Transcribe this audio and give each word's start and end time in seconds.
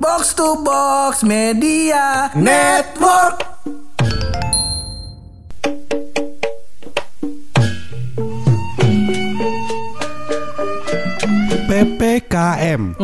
Box 0.00 0.34
to 0.34 0.62
Box 0.62 1.22
Media 1.22 2.30
Network. 2.34 3.42
PPKM 11.68 12.96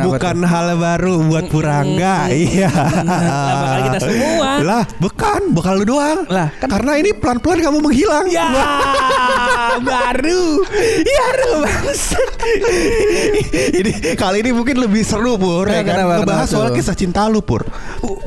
bukan 0.00 0.36
hal 0.42 0.66
baru 0.74 1.20
buat 1.26 1.46
Purangga. 1.46 2.32
Iya. 2.32 2.70
Lah, 3.04 3.54
bakal 3.60 3.78
kita 3.84 3.98
semua. 4.00 4.50
Lah, 4.60 4.82
bukan, 4.96 5.40
bukan 5.52 5.72
lu 5.76 5.84
doang. 5.86 6.18
Lah, 6.26 6.48
kan- 6.56 6.70
karena 6.70 6.92
ini 6.96 7.10
pelan-pelan 7.12 7.60
kamu 7.60 7.78
menghilang. 7.78 8.26
Ya, 8.30 8.46
baru. 9.78 10.64
Ya, 11.00 11.28
bangsat. 11.56 12.28
ini 13.72 13.90
kali 14.14 14.36
ini 14.40 14.50
mungkin 14.50 14.76
lebih 14.78 15.02
seru 15.02 15.36
Pur 15.36 15.64
ya 15.64 15.80
Nah, 15.80 15.82
kan? 15.82 15.94
kenapa, 15.96 16.12
Ngebahas 16.18 16.26
kenapa 16.40 16.52
soal 16.52 16.68
tuh? 16.68 16.76
kisah 16.76 16.94
cinta 16.94 17.20
lu 17.26 17.40
Pur 17.40 17.62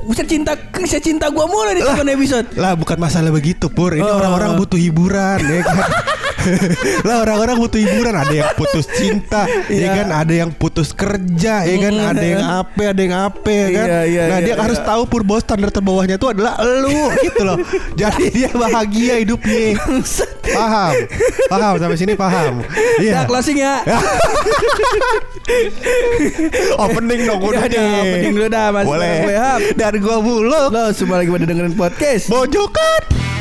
Bisa 0.04 0.24
cinta, 0.24 0.52
bisa 0.74 0.98
cinta 0.98 1.28
gua 1.28 1.46
mulai 1.46 1.74
di 1.74 1.82
teman 1.82 2.08
episode. 2.10 2.48
Lah 2.56 2.74
bukan 2.74 2.98
masalah 2.98 3.30
begitu 3.30 3.68
Pur 3.68 3.92
Ini 3.92 4.04
Oh. 4.04 4.16
orang-orang 4.16 4.56
butuh 4.56 4.78
hiburan 4.78 5.40
ya 5.42 5.62
kan 5.62 5.78
Lah 7.08 7.24
orang-orang 7.24 7.56
butuh 7.58 7.80
hiburan. 7.80 8.14
Ada 8.14 8.34
yang 8.34 8.50
putus 8.56 8.86
cinta 8.90 9.46
Ya 9.68 9.74
Iya. 9.74 9.90
kan? 10.04 10.08
Ada 10.24 10.34
yang 10.34 10.52
putus 10.52 10.92
kerja 10.92 11.64
Ya 11.64 11.78
kan? 11.80 11.94
Ada 11.94 12.26
yang 12.26 12.44
apa 12.44 12.82
Ada 12.90 13.02
yang 13.02 13.16
apa 13.16 13.50
ya 13.50 13.68
kan? 13.72 13.88
Iya, 13.88 14.02
iya, 14.06 14.24
Nah 14.30 14.38
dia 14.40 14.56
harus 14.56 14.80
tahu 14.80 15.02
Pur 15.06 15.22
Bahwa 15.24 15.40
standar 15.40 15.70
terbawahnya 15.70 16.16
itu 16.16 16.28
adalah 16.28 16.60
Lu 16.62 17.12
gitu 17.20 17.42
loh. 17.44 17.58
Jadi 18.00 18.26
dia 18.30 18.50
bahagia 18.52 19.20
hidupnya. 19.20 19.78
Paham. 20.44 20.94
Paham 21.48 21.74
sampai 21.80 21.98
sini 21.98 22.14
paham. 22.14 22.62
Ya, 23.00 23.02
Iya 23.02 23.20
closing 23.26 23.58
ya. 23.58 23.82
Opening 26.80 27.28
dong 27.28 27.42
udah 27.42 27.66
Ya, 27.68 27.84
opening 28.00 28.34
dulu 28.36 28.48
dah, 28.48 28.68
Mas. 28.72 28.86
Boleh. 28.86 29.24
Dan 29.76 29.94
gua 30.00 30.18
buluk 30.20 30.70
Lo 30.70 30.92
semua 30.94 31.20
lagi 31.20 31.30
pada 31.32 31.46
dengerin 31.48 31.76
podcast. 31.76 32.30
Bojokan 32.30 33.33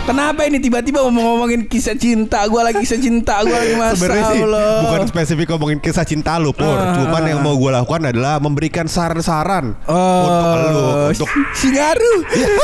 Kenapa 0.00 0.42
ini 0.42 0.58
tiba-tiba 0.58 1.02
ngomong-ngomongin 1.02 1.64
kisah 1.64 1.94
cinta 1.94 2.42
gua 2.44 2.66
lagi 2.66 2.80
kisah 2.80 2.98
cinta 2.98 3.38
gua 3.40 3.52
lagi 3.54 3.74
masa 3.74 3.94
Sebenarnya 3.94 4.24
sih 4.26 4.40
Allah. 4.42 4.70
bukan 4.82 5.00
spesifik 5.06 5.46
ngomongin 5.50 5.78
kisah 5.78 6.02
cinta 6.02 6.34
lu 6.36 6.50
Pur 6.50 6.66
Ah. 6.66 6.96
Cuman 6.96 7.22
yang 7.24 7.38
mau 7.38 7.54
gue 7.54 7.70
lakukan 7.70 8.02
adalah 8.04 8.38
memberikan 8.38 8.84
saran-saran 8.84 9.76
Oh, 9.86 10.24
Untuk 10.24 10.42
lu 10.66 10.82
Untuk 11.10 11.28
Singaru, 11.60 12.14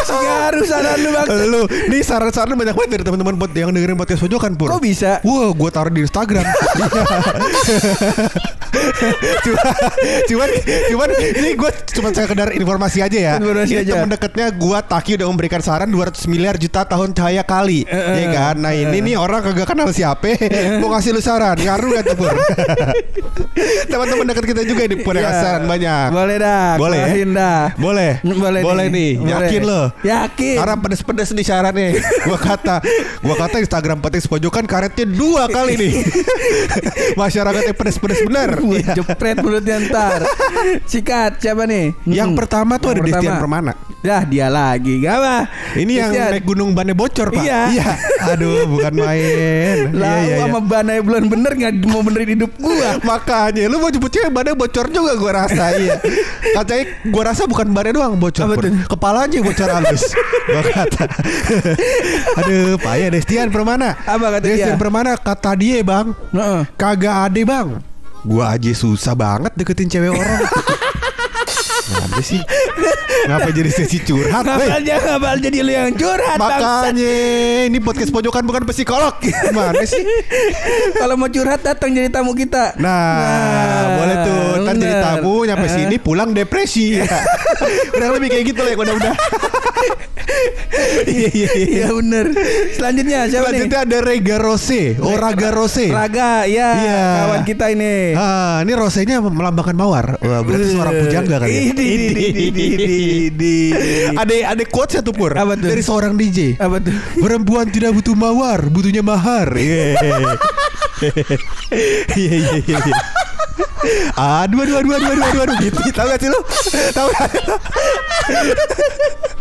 Singaru 0.03 0.61
saran 0.65 0.97
lu 0.99 1.11
bang. 1.13 1.27
lu 1.47 1.61
Nih 1.87 2.03
saran-saran 2.03 2.57
banyak 2.57 2.75
banget 2.75 2.91
dari 2.91 3.05
teman-teman 3.05 3.35
buat 3.37 3.53
yang 3.53 3.71
dengerin 3.71 3.95
podcast 3.95 4.23
pojokan 4.23 4.53
Pur 4.55 4.69
Kok 4.69 4.83
bisa? 4.83 5.21
Wah 5.23 5.53
gue 5.53 5.71
taruh 5.71 5.93
di 5.93 6.03
Instagram 6.03 6.43
Cuma 9.45 9.63
Cuman 10.27 10.49
Cuman 10.89 11.09
Ini 11.15 11.51
gue 11.55 11.71
cuma 11.93 12.09
sekedar 12.11 12.49
informasi 12.51 12.99
aja 13.01 13.19
ya 13.19 13.35
Informasi 13.37 13.71
Ini 13.71 13.81
aja. 13.83 13.93
teman 13.95 14.09
deketnya 14.11 14.47
gue 14.51 14.79
Taki 14.83 15.11
udah 15.15 15.29
memberikan 15.29 15.61
saran 15.61 15.89
200 15.89 16.17
miliar 16.27 16.57
juta 16.57 16.83
tahun 16.83 17.13
cahaya 17.27 17.43
kali 17.43 17.83
Eh, 17.83 17.99
Iya 18.17 18.27
kan 18.31 18.55
Nah 18.57 18.71
ini 18.71 19.03
nih 19.03 19.15
orang 19.15 19.43
kagak 19.43 19.67
kenal 19.67 19.91
siapa 19.91 20.39
Mau 20.79 20.89
ngasih 20.89 21.11
lu 21.11 21.19
saran 21.19 21.59
Ngaruh 21.59 21.91
gak 21.93 22.05
tuh 22.07 22.17
Teman-teman 23.91 24.25
dekat 24.27 24.45
kita 24.47 24.63
juga 24.63 24.87
nih 24.87 24.99
Pur 25.03 25.13
yang 25.13 25.23
Ya. 25.23 25.29
ngasih 25.29 25.43
saran 25.43 25.65
banyak 25.65 26.07
Boleh 26.09 26.37
dah. 26.39 26.69
Boleh, 26.77 26.99
ya? 27.01 27.25
dah. 27.27 27.63
Boleh 27.75 28.13
Boleh, 28.23 28.63
Boleh 28.63 28.87
nih, 28.89 29.11
Boleh. 29.17 29.33
Yakin 29.33 29.63
lo 29.65 29.83
Yakin. 30.01 30.57
Karena 30.57 30.75
pedes-pedes 30.79 31.31
nih 31.33 31.45
syaratnya 31.45 31.89
Gua 32.23 32.39
kata 32.39 32.77
Gua 33.21 33.35
kata 33.37 33.57
Instagram 33.59 33.99
petis 34.01 34.25
pojokan 34.25 34.65
karetnya 34.65 35.03
dua 35.05 35.49
kali 35.49 35.75
nih 35.75 35.93
Masyarakatnya 37.21 37.75
pedes-pedes 37.75 38.23
bener 38.23 38.51
Iya. 38.67 38.93
Jepret 38.95 39.41
mulutnya 39.41 39.81
ntar. 39.83 40.21
Sikat 40.85 41.41
siapa 41.41 41.65
nih? 41.65 41.97
Yang 42.05 42.29
Hmm. 42.29 42.37
pertama 42.37 42.77
tuh 42.77 42.91
ada 42.91 42.99
Yang 42.99 43.09
Destian 43.09 43.25
pertama. 43.33 43.41
Permana 43.41 43.73
Dah 43.99 44.23
dia 44.23 44.47
lagi. 44.47 45.01
Gak 45.01 45.17
apa? 45.17 45.37
Ini 45.75 45.93
yang 45.97 46.11
Destian. 46.13 46.31
naik 46.31 46.45
gunung 46.45 46.71
bannya 46.71 46.93
bocor 46.93 47.16
pak 47.25 47.45
Iya. 47.73 47.89
Aduh 48.37 48.69
bukan 48.69 48.93
main 48.93 49.77
Lah 49.97 50.17
Iya, 50.21 50.25
iya, 50.25 50.35
iya. 50.37 50.37
sama 50.45 50.61
banai 50.61 50.99
belum 51.01 51.25
bener 51.33 51.53
nggak 51.57 51.73
mau 51.89 52.05
benerin 52.05 52.31
hidup 52.37 52.53
gua. 52.61 53.01
Makanya 53.09 53.65
lu 53.73 53.81
mau 53.81 53.89
jemput 53.89 54.13
cewek 54.13 54.29
bannya 54.29 54.53
bocor 54.53 54.87
juga 54.93 55.17
gua 55.17 55.47
rasa 55.47 55.73
iya. 55.81 55.97
Katanya 56.53 56.85
gua 57.09 57.23
rasa 57.33 57.43
bukan 57.49 57.73
bannya 57.73 57.93
doang 57.97 58.15
bocor. 58.21 58.45
Kepalanya 58.87 59.35
yang 59.41 59.45
bocor 59.49 59.69
halus. 59.73 60.05
gua 60.47 60.63
kata. 60.63 61.05
Aduh, 62.45 62.77
payah 62.77 63.09
Destian 63.09 63.49
Permana. 63.49 63.97
Apa 64.05 64.39
kata 64.39 64.45
Destian 64.45 64.77
dia? 64.77 64.81
Permana 64.81 65.17
kata 65.17 65.53
dia, 65.57 65.81
Bang. 65.81 66.13
Heeh. 66.37 66.63
Kagak 66.77 67.33
ade, 67.33 67.43
Bang. 67.49 67.81
Gua 68.27 68.59
aja 68.59 68.71
susah 68.75 69.15
banget 69.15 69.55
deketin 69.55 69.87
cewek 69.87 70.11
orang. 70.13 70.41
Ngapa 71.87 72.19
sih? 72.23 72.43
Ngapa 73.31 73.49
jadi 73.55 73.71
sesi 73.71 73.99
curhat? 74.03 74.43
jangan 74.83 75.03
ngapal 75.19 75.37
jadi 75.39 75.59
lu 75.63 75.73
yang 75.73 75.95
curhat. 75.95 76.39
Makanya 76.39 77.13
ini 77.71 77.79
podcast 77.79 78.11
pojokan 78.11 78.43
bukan 78.43 78.67
psikolog. 78.67 79.15
Gimana 79.23 79.83
sih? 79.87 80.03
Kalau 80.99 81.15
mau 81.15 81.31
curhat 81.31 81.63
datang 81.63 81.95
jadi 81.95 82.11
tamu 82.11 82.35
kita. 82.35 82.75
Nah, 82.83 84.03
boleh 84.03 84.17
tuh. 84.27 84.47
Ntar 84.67 84.75
jadi 84.79 84.97
tamu 84.99 85.35
nyampe 85.47 85.67
sini 85.71 85.97
pulang 86.03 86.31
depresi. 86.35 86.99
Udah 87.95 88.09
lebih 88.19 88.29
kayak 88.35 88.45
gitu 88.51 88.61
lah 88.63 88.71
ya 88.75 88.77
udah-udah. 88.77 89.15
Iya 91.07 91.29
iya 91.31 91.51
iya. 91.55 91.67
Iya 91.67 91.87
bener. 91.93 92.27
Selanjutnya 92.75 93.19
siapa 93.27 93.47
Selanjutnya 93.47 93.81
ada 93.83 93.99
Rega 94.03 94.37
Rose, 94.37 94.99
oh 94.99 95.15
Raga 95.15 95.49
Rose. 95.51 95.79
nih? 95.79 95.91
Raga, 95.93 96.31
ya 96.45 96.69
Iya. 96.75 97.01
kawan 97.23 97.43
kita 97.45 97.65
ini. 97.71 98.13
Ah, 98.13 98.59
ini 98.61 98.73
rosenya 98.75 99.23
melambangkan 99.23 99.73
mawar. 99.73 100.19
Wah, 100.19 100.41
berarti 100.43 100.67
seorang 100.69 100.95
pujangga 100.99 101.37
kali 101.39 101.51
ya. 101.51 101.61
Idi, 101.71 101.85
idi, 101.87 102.07
idi, 102.11 102.65
idi, 102.75 102.97
idi. 103.31 103.57
Ada 104.21 104.35
ada 104.53 104.65
quotes 104.67 104.99
satu 104.99 105.13
pur 105.13 105.33
Apa 105.33 105.55
tuh? 105.55 105.69
dari 105.71 105.83
seorang 105.83 106.17
DJ. 106.17 106.59
Apa 106.59 106.83
tuh? 106.83 106.93
Perempuan 107.17 107.71
tidak 107.71 107.95
butuh 107.95 108.15
mawar, 108.15 108.67
butuhnya 108.67 109.01
mahar. 109.01 109.49
Iya. 109.55 109.95
Iya 112.17 112.33
iya 112.41 112.57
iya. 112.65 112.79
iya. 112.81 112.97
Aduh 114.17 114.65
aduh 114.65 114.81
aduh 114.81 114.97
aduh 114.97 115.09
aduh 115.13 115.23
aduh, 115.23 115.41
aduh. 115.45 115.57
gitu. 115.61 115.79
Tahu 115.93 116.07
gak 116.09 116.19
sih 116.19 116.31
lu? 116.33 116.41
Tahu 116.91 117.07
gak? 117.13 117.31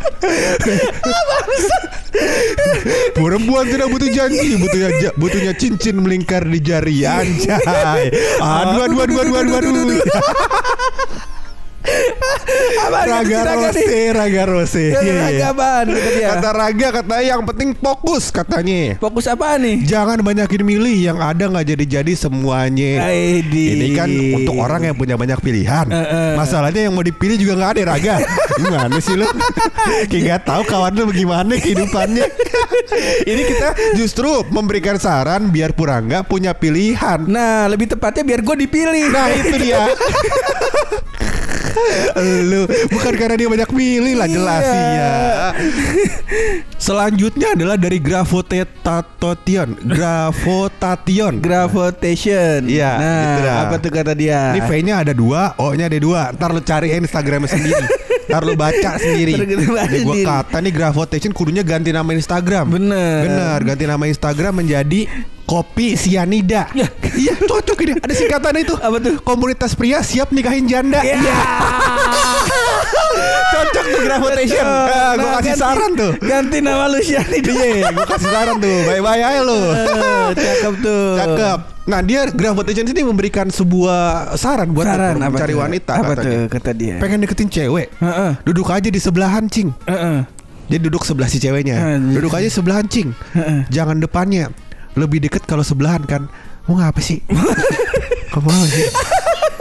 Perempuan 3.15 3.67
tidak 3.67 3.91
butuh 3.91 4.07
janji, 4.11 4.55
butuhnya 4.55 5.11
butuhnya 5.19 5.53
cincin 5.57 5.99
melingkar 5.99 6.47
di 6.47 6.59
jari 6.63 7.03
anjay. 7.03 8.07
Aduh 8.39 8.87
aduh 8.87 9.03
aduh 9.03 9.19
aduh 9.19 9.35
aduh 9.35 9.59
aduh. 9.59 9.99
Apa 12.85 12.99
Raga 13.07 13.37
Raga 13.45 13.69
Rose, 13.71 13.81
nih? 13.81 14.05
Raga 14.13 14.43
Rose. 14.45 14.83
Kata 14.93 15.01
Iya, 15.05 15.13
iya. 15.13 15.21
Raga 15.25 15.45
apaan 15.53 15.85
kata 15.89 16.09
dia? 16.11 16.27
Kata 16.33 16.49
Raga 16.53 16.87
katanya 17.01 17.23
yang 17.25 17.41
penting 17.45 17.69
fokus 17.77 18.23
katanya. 18.29 18.81
Fokus 18.97 19.25
apa 19.29 19.57
nih? 19.57 19.75
Jangan 19.85 20.17
banyakin 20.21 20.61
milih 20.65 20.97
yang 20.97 21.17
ada 21.21 21.43
nggak 21.49 21.65
jadi-jadi 21.75 22.13
semuanya. 22.17 23.09
Aidi. 23.09 23.65
Ini 23.77 23.87
kan 23.97 24.09
untuk 24.09 24.55
orang 24.57 24.81
yang 24.91 24.95
punya 24.97 25.15
banyak 25.17 25.39
pilihan. 25.41 25.85
Eh, 25.89 25.97
eh. 25.97 26.33
Masalahnya 26.37 26.81
yang 26.89 26.93
mau 26.93 27.05
dipilih 27.05 27.37
juga 27.37 27.53
nggak 27.57 27.71
ada 27.77 27.81
Raga. 27.95 28.15
Gimana 28.59 28.97
sih 29.01 29.15
lu? 29.17 29.27
Kayak 30.09 30.21
nggak 30.25 30.41
tahu 30.45 30.61
kawan 30.65 30.91
lu 30.95 31.03
bagaimana 31.09 31.53
kehidupannya. 31.57 32.25
Ini 33.25 33.41
kita 33.45 33.67
justru 33.97 34.45
memberikan 34.49 34.97
saran 34.97 35.49
biar 35.49 35.73
Purangga 35.75 36.23
punya 36.23 36.55
pilihan. 36.55 37.25
Nah, 37.27 37.67
lebih 37.67 37.91
tepatnya 37.91 38.23
biar 38.23 38.41
gue 38.41 38.55
dipilih. 38.67 39.05
Nah 39.11 39.27
itu 39.33 39.55
dia. 39.59 39.83
lu 42.49 42.61
bukan 42.89 43.13
karena 43.13 43.35
dia 43.35 43.47
banyak 43.47 43.69
milih 43.69 44.13
lah 44.15 44.27
jelas 44.27 44.63
Iya. 44.63 44.75
ya. 44.93 45.11
Selanjutnya 46.85 47.53
adalah 47.53 47.75
dari 47.75 47.97
Gravotation. 47.97 49.73
Gravotation. 49.81 51.33
Gravitation. 51.39 52.59
Iya, 52.65 52.91
Nah, 52.95 53.15
gitu 53.17 53.39
dah. 53.41 53.55
apa 53.63 53.75
tuh 53.77 53.91
kata 53.91 54.13
dia? 54.13 54.53
Ini 54.53 54.61
V-nya 54.63 54.95
ada 55.01 55.13
dua, 55.13 55.55
O-nya 55.57 55.87
ada 55.87 55.97
dua. 55.97 56.29
Ntar 56.31 56.49
lu 56.51 56.61
cariin 56.61 57.01
Instagramnya 57.01 57.49
sendiri. 57.49 57.85
Ntar 58.29 58.41
lu 58.41 58.53
baca 58.53 58.91
sendiri. 58.97 59.33
Gua 59.65 59.85
sendiri. 59.85 60.25
kata 60.25 60.57
nih 60.59 60.73
Gravotation 60.73 61.31
kudunya 61.31 61.61
ganti 61.61 61.89
nama 61.89 62.09
Instagram. 62.09 62.65
Bener. 62.69 63.21
Bener, 63.23 63.59
ganti 63.63 63.85
nama 63.85 64.03
Instagram 64.03 64.65
menjadi 64.65 65.05
Kopi 65.45 65.93
Sianida. 65.93 66.67
Ya. 66.73 66.89
Iya, 67.15 67.37
cocok 67.39 67.77
ini. 67.81 67.93
Ada 67.97 68.11
singkatannya 68.11 68.61
itu. 68.61 68.75
Apa 68.75 68.97
tuh? 68.97 69.15
Komunitas 69.21 69.71
pria 69.71 70.01
siap 70.01 70.29
nikahin 70.29 70.65
janda. 70.65 70.99
Ya. 70.99 71.15
Cocok 73.45 73.85
tuh 73.87 73.99
gravitation. 74.01 74.65
Nah, 74.65 75.11
gue 75.15 75.29
kasih 75.31 75.45
ganti- 75.47 75.61
saran 75.61 75.91
tuh. 75.93 76.11
Ganti 76.19 76.57
nama 76.59 76.85
lu 76.85 76.99
Syani 76.99 77.39
dulu. 77.39 77.61
Iya, 77.61 77.87
gue 77.89 78.05
kasih 78.05 78.29
saran 78.29 78.55
tuh. 78.57 78.77
Bye-bye 78.85 79.21
aja 79.21 79.41
lu. 79.41 79.59
Eh, 79.71 80.27
Cakep 80.35 80.73
tuh. 80.81 81.05
Cakep. 81.15 81.59
Nah 81.85 81.99
dia 82.01 82.25
gravitation 82.27 82.83
ini 82.83 83.01
memberikan 83.05 83.45
sebuah 83.47 84.33
saran 84.33 84.73
buat 84.73 84.89
Saran 84.89 85.21
apa 85.21 85.29
mencari 85.29 85.53
tuh? 85.53 85.61
wanita 85.61 85.91
Apa 85.93 86.11
katanya. 86.11 86.25
tuh 86.25 86.41
kata 86.49 86.71
dia? 86.73 86.95
Pengen 86.97 87.21
deketin 87.21 87.45
cewek, 87.47 87.87
Heeh. 87.95 88.31
duduk 88.41 88.67
aja 88.67 88.89
di 88.89 88.97
sebelahan 88.97 89.45
cing. 89.45 89.69
Heeh. 89.85 90.25
Dia 90.65 90.79
duduk 90.81 91.05
sebelah 91.05 91.29
si 91.29 91.37
ceweknya. 91.37 91.77
Anjir. 91.77 92.17
Duduk 92.17 92.33
aja 92.33 92.49
sebelahan 92.49 92.89
cing. 92.89 93.13
Heeh. 93.31 93.69
Jangan 93.69 94.01
depannya. 94.01 94.49
Lebih 94.95 95.27
deket 95.27 95.43
kalau 95.43 95.61
sebelahan 95.61 96.03
kan. 96.07 96.27
Mau 96.65 96.79
ngapa 96.79 96.97
sih? 97.03 97.21
Kamu 98.33 98.47
mau 98.47 98.65
sih? 98.65 98.87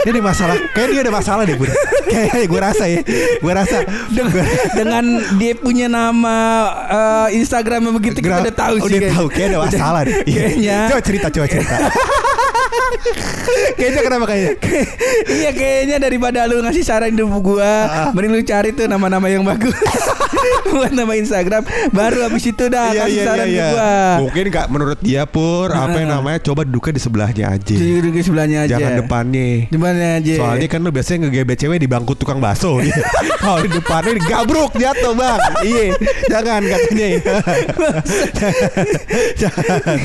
Dia 0.05 0.13
ada 0.13 0.21
masalah. 0.21 0.55
Kayak 0.73 0.87
dia 0.93 1.01
ada 1.01 1.13
masalah 1.13 1.41
deh, 1.49 1.57
Bun. 1.57 1.69
Kayak 2.05 2.45
gue 2.45 2.59
rasa 2.61 2.83
ya. 2.85 3.01
Gue 3.41 3.53
rasa. 3.57 3.77
Dengan, 4.13 4.31
dengan 4.77 5.05
dia 5.41 5.53
punya 5.57 5.87
nama 5.89 6.37
eh, 7.29 7.41
Instagramnya 7.41 7.89
begitu 7.89 8.21
kita 8.21 8.45
udah 8.45 8.53
tahu 8.53 8.75
sih. 8.79 8.85
Udah 8.85 8.99
kayaknya. 9.01 9.17
tahu 9.17 9.27
kayak 9.33 9.47
ada 9.49 9.59
masalah 9.65 10.01
deh. 10.05 10.15
Iya. 10.29 10.41
Kayaknya. 10.45 10.77
Coba 10.93 11.01
cerita, 11.01 11.27
coba 11.33 11.45
cerita. 11.49 11.75
kayaknya 13.75 14.01
kenapa 14.01 14.25
kayaknya? 14.25 14.51
iya 15.37 15.49
kayaknya 15.51 15.97
daripada 15.97 16.39
lu 16.45 16.61
ngasih 16.61 16.83
saran 16.83 17.11
hidup 17.11 17.29
gua 17.39 17.67
Ah. 17.85 18.09
Mending 18.11 18.31
lu 18.33 18.41
cari 18.41 18.71
tuh 18.71 18.85
nama-nama 18.85 19.27
yang 19.27 19.43
bagus 19.43 19.75
Buat 20.73 20.93
nama 20.93 21.13
Instagram 21.13 21.65
Baru 21.89 22.21
habis 22.21 22.45
itu 22.45 22.65
dah 22.67 22.93
Iya 22.93 23.01
kasih 23.03 23.13
iya 23.13 23.23
saran 23.25 23.47
iya. 23.47 23.53
iya. 23.53 23.67
gua 23.69 23.91
Mungkin 24.25 24.43
kak 24.49 24.67
menurut 24.69 24.99
dia 24.99 25.23
pur 25.25 25.69
apa 25.69 25.97
yang 25.97 26.09
Heeh. 26.09 26.17
namanya 26.17 26.39
coba 26.41 26.61
duduknya 26.63 26.93
di 26.95 27.01
sebelahnya 27.01 27.45
aja. 27.51 27.75
Duduk 27.75 28.13
di 28.13 28.23
sebelahnya 28.23 28.57
aja 28.65 28.77
Jangan 28.77 28.91
depannya. 29.01 29.49
Depannya 29.69 30.09
aja 30.21 30.33
Soalnya 30.39 30.67
kan 30.67 30.79
lu 30.81 30.89
biasanya 30.89 31.17
ngegebet 31.27 31.57
cewek 31.57 31.77
di 31.81 31.87
bangku 31.87 32.13
tukang 32.15 32.39
bakso. 32.39 32.79
Kalau 33.43 33.59
di 33.61 33.69
depannya 33.69 34.11
gabruk 34.21 34.71
jatuh 34.75 35.13
bang 35.13 35.39
Iya 35.61 35.85
Jangan 36.29 36.61
katanya 36.65 37.07
Jangan. 39.35 39.97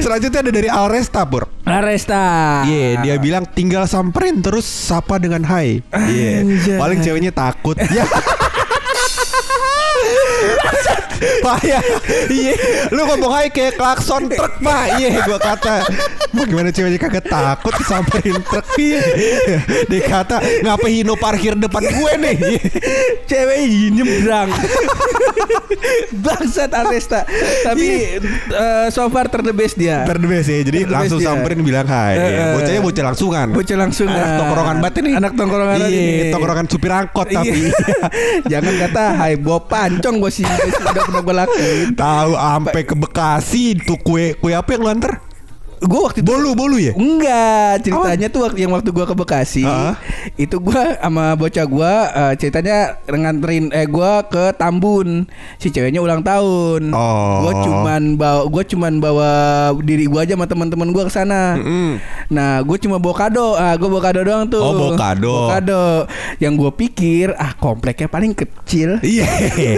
Selanjutnya 0.00 0.40
ada 0.40 0.52
dari 0.52 0.68
Alresta 0.68 1.22
Pur 1.24 1.44
Aresta. 1.62 2.66
Iya 2.66 3.02
dia 3.06 3.14
bilang 3.22 3.46
tinggal 3.46 3.86
samperin 3.86 4.42
terus 4.42 4.66
sapa 4.66 5.18
dengan 5.22 5.46
hai. 5.46 5.82
Iya 5.94 6.42
Anjay. 6.42 6.78
Paling 6.78 6.98
ceweknya 7.02 7.32
takut. 7.32 7.78
Ya 7.78 8.02
Payah 11.42 11.82
Iya. 12.30 12.54
Lu 12.90 13.06
ngomong 13.06 13.30
hai 13.34 13.48
kayak 13.50 13.78
klakson 13.78 14.26
truk 14.30 14.58
pak. 14.58 14.98
Iya 14.98 15.22
gua 15.22 15.38
kata. 15.38 15.86
Mau 16.34 16.44
gimana 16.48 16.72
ceweknya 16.74 16.98
kagak 16.98 17.26
takut 17.30 17.74
disamperin 17.78 18.38
truk. 18.42 18.66
Iya. 18.78 19.00
Dia 19.86 20.00
kata 20.06 20.36
Ngapa 20.64 20.86
Hino 20.88 21.14
parkir 21.14 21.54
depan 21.54 21.82
gue 21.82 22.12
nih? 22.18 22.36
Iya. 22.42 22.62
Cewek 23.28 23.58
nyebrang 23.92 24.50
Bangsat 26.12 26.70
Aresta 26.72 27.24
Tapi 27.62 28.18
eh, 28.50 28.86
so 28.90 29.06
far 29.12 29.28
ter 29.28 29.44
the 29.44 29.54
best 29.54 29.76
dia. 29.78 30.02
Best 30.06 30.48
ya. 30.48 30.60
Jadi 30.64 30.78
Ter 30.86 30.90
langsung 30.90 31.18
dia. 31.20 31.28
samperin 31.28 31.60
bilang 31.62 31.86
hai. 31.86 32.14
Iya, 32.16 32.26
eh. 32.26 32.52
Bocahnya 32.56 32.80
bocah 32.80 33.04
langsungan. 33.12 33.46
Bocah 33.52 33.76
langsung 33.78 34.08
Anak 34.08 34.30
tongkrongan 34.40 34.76
banget 34.80 34.94
ini. 35.04 35.10
Anak 35.14 35.32
tongkrongan 35.36 35.76
Iya 35.78 35.88
ini. 35.88 36.32
Tongkrongan 36.32 36.66
supir 36.66 36.92
angkot 36.92 37.28
tapi. 37.30 37.60
Jangan 38.52 38.74
kata 38.88 39.02
Hai 39.18 39.32
bawa 39.36 39.60
pancong 39.62 40.16
gue 40.18 40.31
sih 40.32 40.48
Udah 40.48 41.02
pernah 41.04 41.20
gue 41.20 41.34
lakuin 41.36 41.86
Tahu 41.92 42.32
ampe 42.32 42.80
ke 42.88 42.94
Bekasi 42.96 43.76
tuh 43.84 44.00
kue 44.00 44.32
kue 44.40 44.56
apa 44.56 44.72
yang 44.72 44.80
lu 44.80 44.88
anter? 44.88 45.31
Gue 45.82 45.98
waktu 45.98 46.22
itu 46.22 46.30
Bolu 46.30 46.54
bolu 46.54 46.76
ya? 46.78 46.94
Enggak, 46.94 47.82
ceritanya 47.82 48.26
tuh 48.26 48.40
waktu 48.46 48.58
yang 48.62 48.72
waktu 48.72 48.88
gua 48.88 49.02
ke 49.02 49.14
Bekasi, 49.14 49.66
Ah. 49.66 49.98
itu 50.34 50.56
gua 50.56 50.94
sama 50.96 51.34
bocah 51.34 51.66
gua 51.66 51.92
eh, 52.08 52.32
ceritanya 52.36 53.02
nganterin 53.04 53.68
eh 53.70 53.84
gua 53.84 54.22
ke 54.22 54.54
Tambun. 54.54 55.26
Si 55.58 55.68
ceweknya 55.68 55.98
ulang 55.98 56.22
tahun. 56.22 56.94
Oh. 56.94 57.42
Gua 57.42 57.52
cuman 57.60 58.02
bawa 58.14 58.42
gua 58.46 58.62
cuman 58.62 58.92
bawa 58.96 59.30
diri 59.78 60.06
gua 60.06 60.22
aja 60.22 60.34
sama 60.34 60.46
teman-teman 60.46 60.88
gua 60.88 61.04
ke 61.04 61.12
sana. 61.12 61.58
Mm-mm. 61.58 61.98
Nah, 62.30 62.62
gue 62.62 62.78
cuma 62.78 62.96
bawa 62.96 63.14
kado. 63.18 63.52
Ah, 63.54 63.74
gue 63.74 63.84
bawa 63.84 64.02
kado 64.02 64.20
doang 64.22 64.46
tuh. 64.46 64.56
Oh, 64.56 64.72
bawa 64.72 64.92
kado. 64.96 65.28
Bawa 65.28 65.48
kado. 65.52 65.84
Yang 66.38 66.52
gue 66.56 66.70
pikir, 66.78 67.26
ah 67.34 67.52
kompleknya 67.52 68.08
paling 68.08 68.32
kecil. 68.32 68.96
Iya. 69.02 69.26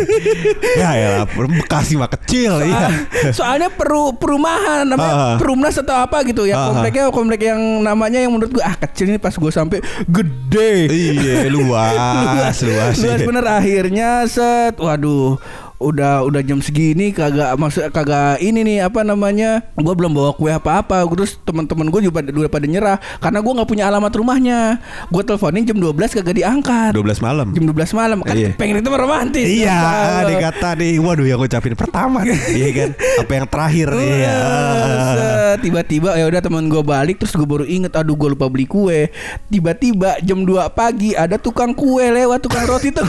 ya 0.81 0.91
ya 0.95 1.09
Bekasi 1.27 1.95
mah 1.95 2.07
kecil 2.09 2.63
iya. 2.63 3.09
Soalnya 3.31 3.71
peru 3.71 4.15
perumahan 4.15 4.87
namanya 4.87 5.15
Ah. 5.15 5.37
perumnas 5.37 5.75
atau 5.75 5.94
apa 5.97 6.23
gitu 6.23 6.43
ya 6.43 6.57
Ah. 6.57 6.67
kompleknya 6.69 7.05
komplek 7.09 7.41
yang 7.45 7.61
namanya 7.81 8.19
yang 8.19 8.31
menurut 8.31 8.51
gua 8.51 8.65
ah 8.67 8.77
kecil 8.79 9.07
ini 9.07 9.17
pas 9.17 9.33
gua 9.33 9.49
sampai 9.49 9.79
gede 10.05 10.73
Iya 10.87 11.49
luas 11.49 12.57
luas. 12.67 12.95
luas 12.97 13.17
iya. 13.17 13.23
bener 13.23 13.45
akhirnya 13.45 14.09
set 14.25 14.75
waduh 14.77 15.37
udah 15.77 16.23
udah 16.23 16.41
jam 16.41 16.59
segini 16.59 17.11
kagak 17.11 17.55
maksud 17.55 17.91
kagak 17.91 18.39
ini 18.39 18.63
nih 18.63 18.79
apa 18.83 19.03
namanya 19.03 19.61
gua 19.75 19.93
belum 19.93 20.13
bawa 20.13 20.31
kue 20.33 20.49
apa 20.49 20.81
apa 20.81 21.03
terus 21.09 21.37
teman-teman 21.41 21.89
gue 21.89 22.01
juga 22.03 22.23
udah 22.23 22.49
pada 22.49 22.65
nyerah 22.65 22.97
karena 23.19 23.39
gua 23.39 23.53
nggak 23.57 23.69
punya 23.69 23.85
alamat 23.87 24.13
rumahnya 24.13 24.61
gue 25.07 25.23
teleponin 25.23 25.63
jam 25.63 25.77
12 25.77 25.93
kagak 26.15 26.35
diangkat 26.35 26.93
12 26.93 27.19
malam. 27.21 27.47
jam 27.51 27.65
12 27.65 27.75
malam 27.93 28.19
kan 28.21 28.35
Iya. 28.35 28.51
pengen 28.55 28.79
itu 28.79 28.89
romantis 28.89 29.47
Iya, 29.47 29.75
Apa? 29.75 30.21
dia 30.27 30.37
kata 30.43 30.69
nih, 30.75 30.99
waduh 30.99 31.23
yang 31.23 31.39
ngucapin 31.39 31.75
pertama 31.75 32.23
nih, 32.23 32.39
iya 32.59 32.69
kan? 32.71 32.91
Apa 33.21 33.33
yang 33.33 33.47
terakhir 33.47 33.89
nih? 33.91 34.11
Iya. 34.19 34.39
Tiba-tiba 35.57 36.09
ya 36.15 36.25
udah 36.27 36.41
teman 36.41 36.67
gue 36.67 36.83
balik 36.83 37.17
terus 37.17 37.33
gue 37.33 37.45
baru 37.45 37.65
inget 37.65 37.95
aduh 37.95 38.13
gue 38.13 38.29
lupa 38.31 38.47
beli 38.47 38.65
kue. 38.65 39.09
Tiba-tiba 39.49 40.19
jam 40.21 40.43
2 40.43 40.51
pagi 40.71 41.15
ada 41.15 41.35
tukang 41.37 41.73
kue 41.73 42.03
lewat 42.05 42.43
tukang 42.43 42.65
roti 42.65 42.91
tuh. 42.97 43.07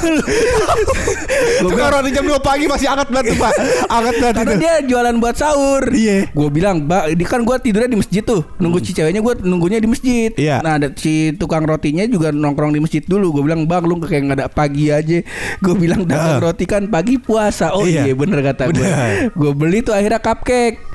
Tukang 1.60 1.90
roti 1.92 2.10
jam 2.12 2.24
2 2.24 2.38
pagi 2.40 2.55
masih 2.64 2.88
anget 2.88 3.08
banget 3.12 3.26
tuh, 3.28 3.38
Pak. 3.38 3.54
Anget 3.92 4.16
banget 4.18 4.36
karena 4.36 4.54
itu. 4.56 4.62
dia 4.62 4.74
jualan 4.88 5.16
buat 5.20 5.36
sahur. 5.36 5.84
Iya. 5.92 6.32
Gue 6.32 6.48
bilang, 6.48 6.88
"Mbak, 6.88 7.04
ini 7.12 7.24
kan 7.24 7.44
gue 7.44 7.56
tidurnya 7.60 7.90
di 7.90 8.00
masjid 8.00 8.24
tuh. 8.24 8.48
Nunggu 8.56 8.80
si 8.80 8.96
ceweknya 8.96 9.20
gue 9.20 9.34
nunggunya 9.44 9.78
di 9.78 9.86
masjid." 9.86 10.32
Iya. 10.32 10.64
Nah, 10.64 10.80
ada 10.80 10.88
si 10.96 11.36
tukang 11.36 11.68
rotinya 11.68 12.08
juga 12.08 12.32
nongkrong 12.32 12.72
di 12.72 12.80
masjid 12.80 13.02
dulu. 13.02 13.36
Gue 13.36 13.44
bilang, 13.44 13.68
"Bang, 13.68 13.84
lu 13.84 14.00
kayak 14.00 14.24
nggak 14.24 14.38
ada 14.40 14.48
pagi 14.48 14.88
aja." 14.88 15.20
Gue 15.60 15.76
bilang, 15.76 16.08
"Dagang 16.08 16.40
Ah. 16.40 16.42
roti 16.42 16.64
kan 16.64 16.88
pagi 16.88 17.20
puasa." 17.20 17.76
Oh 17.76 17.84
Iya. 17.84 18.08
iya, 18.08 18.14
bener 18.16 18.40
kata 18.42 18.72
gue. 18.72 18.88
Gue 19.34 19.52
beli 19.52 19.84
tuh 19.84 19.92
akhirnya 19.92 20.24
cupcake. 20.24 20.95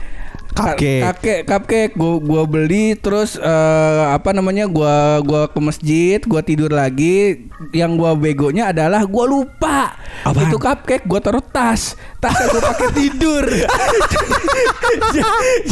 Cupcake. 0.50 1.00
Cupcake, 1.02 1.42
cupcake. 1.46 1.92
Gue 1.94 2.14
gua 2.20 2.42
beli 2.44 2.98
terus 2.98 3.38
eh, 3.38 4.04
apa 4.10 4.34
namanya? 4.34 4.66
Gua 4.66 5.22
gua 5.22 5.46
ke 5.46 5.58
masjid, 5.62 6.18
gua 6.26 6.42
tidur 6.42 6.70
lagi. 6.74 7.48
Yang 7.70 7.92
gua 7.96 8.10
begonya 8.18 8.74
adalah 8.74 9.06
gua 9.06 9.24
lupa. 9.30 9.94
Apaan? 10.26 10.50
Itu 10.50 10.56
cupcake 10.58 11.06
gua 11.06 11.20
taruh 11.22 11.44
tas. 11.44 11.94
Tas 12.20 12.36
gua 12.52 12.60
pakai 12.60 12.92
tidur. 12.92 13.48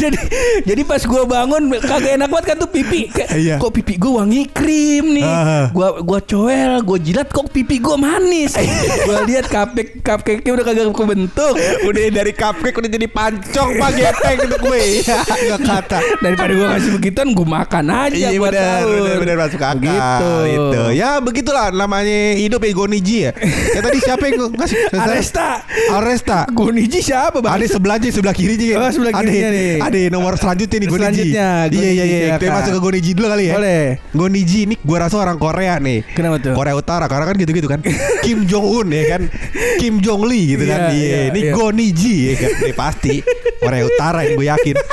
jadi 0.01 0.17
jadi 0.65 0.81
pas 0.81 0.97
gua 1.05 1.29
bangun 1.29 1.77
kagak 1.77 2.17
enak 2.17 2.25
banget 2.25 2.45
kan 2.49 2.57
tuh 2.57 2.69
pipi. 2.73 3.05
Kayak, 3.13 3.29
Iya. 3.37 3.55
Kok 3.61 3.69
pipi 3.69 4.01
gua 4.01 4.25
wangi 4.25 4.49
krim 4.49 5.13
nih. 5.13 5.29
Ah. 5.29 5.69
Gua 5.69 6.01
gua 6.01 6.17
coel, 6.25 6.81
gua 6.81 6.97
jilat 6.97 7.29
kok 7.29 7.53
pipi 7.53 7.77
gua 7.77 8.01
manis. 8.01 8.57
gua 9.05 9.29
lihat 9.29 9.45
cupcake 9.45 10.01
cupcake-nya 10.01 10.51
udah 10.57 10.65
kagak 10.65 10.89
kebentuk. 10.89 11.53
Udah 11.85 12.01
dari 12.09 12.33
cupcake 12.33 12.77
udah 12.81 12.89
jadi 12.89 13.05
pancong 13.05 13.69
Pak 13.77 13.89
gepeng 13.93 14.37
itu 14.49 14.57
kue. 14.57 14.85
Enggak 15.05 15.61
kata. 15.61 15.99
Daripada 16.17 16.51
gua 16.57 16.67
kasih 16.73 16.91
begituan 16.97 17.29
gua 17.37 17.61
makan 17.61 18.09
aja 18.09 18.17
Iya 18.17 18.41
buat 18.41 18.57
benar, 18.57 19.17
benar 19.21 19.35
masuk 19.37 19.61
akal. 19.61 19.77
Begitu. 19.77 20.33
Itu. 20.49 20.81
Ya 20.97 21.21
begitulah 21.21 21.69
namanya 21.69 22.33
hidup 22.35 22.65
Egoniji 22.65 23.29
ya. 23.29 23.31
Ya 23.69 23.85
tadi 23.85 24.01
siapa 24.01 24.25
yang 24.25 24.49
ngasih? 24.49 24.77
Aresta. 25.05 25.61
Aresta. 25.93 26.38
Goniji 26.47 26.99
siapa 27.03 27.37
bang? 27.43 27.51
Ada 27.59 27.65
sebelahnya 27.75 28.09
sebelah 28.13 28.35
kirinya. 28.35 28.75
Oh, 28.85 28.91
sebelah 28.91 29.13
kirinya 29.19 29.49
ada, 29.49 29.57
nih. 29.57 29.77
Ada 29.81 29.97
nomor 30.13 30.33
selanjutnya 30.39 30.77
nih 30.79 30.87
Goniji. 30.87 31.03
Selanjutnya, 31.03 31.49
Iya 31.69 31.89
iya 31.91 32.05
iya. 32.05 32.27
Kita 32.37 32.53
masuk 32.53 32.71
ke 32.77 32.81
Goniji 32.83 33.11
dulu 33.17 33.27
kali 33.27 33.43
ya. 33.49 33.55
Boleh. 33.57 33.85
Goniji 34.13 34.59
ini 34.69 34.75
gua 34.81 34.97
rasa 35.07 35.15
orang 35.19 35.37
Korea 35.41 35.75
nih. 35.79 35.99
Kenapa 36.13 36.35
tuh? 36.39 36.53
Korea 36.55 36.75
Utara 36.77 37.05
karena 37.09 37.25
kan 37.27 37.35
gitu-gitu 37.35 37.67
kan. 37.67 37.79
Kim 38.23 38.45
Jong 38.45 38.65
Un 38.65 38.87
ya 38.93 39.03
kan. 39.17 39.21
Kim 39.81 39.99
Jong 39.99 40.23
Lee 40.27 40.55
gitu 40.55 40.63
kan. 40.67 40.91
Iya, 40.91 40.95
Iya, 40.95 41.07
iya, 41.07 41.19
ini 41.33 41.41
iya. 41.47 41.53
Goniji 41.55 42.15
ya 42.29 42.33
kan. 42.37 42.51
Ini 42.63 42.73
pasti 42.75 43.13
Korea 43.59 43.83
Utara 43.87 44.19
yang 44.27 44.33
gue 44.39 44.47
yakin. 44.47 44.75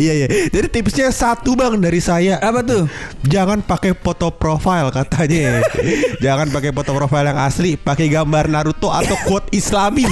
Iya 0.00 0.12
iya. 0.24 0.28
Jadi 0.50 0.66
tipsnya 0.66 1.08
satu 1.14 1.54
bang 1.54 1.78
dari 1.78 2.00
saya. 2.02 2.40
Apa 2.42 2.64
tuh? 2.64 2.90
Jangan 3.26 3.62
pakai 3.62 3.94
foto 3.94 4.32
profile 4.34 4.90
katanya. 4.90 5.62
Jangan 6.24 6.50
pakai 6.50 6.70
foto 6.74 6.90
profile 6.96 7.30
yang 7.30 7.38
asli, 7.40 7.78
pakai 7.78 8.10
gambar 8.10 8.50
Naruto 8.50 8.90
atau 8.90 9.14
quote 9.28 9.46
Islami. 9.90 10.06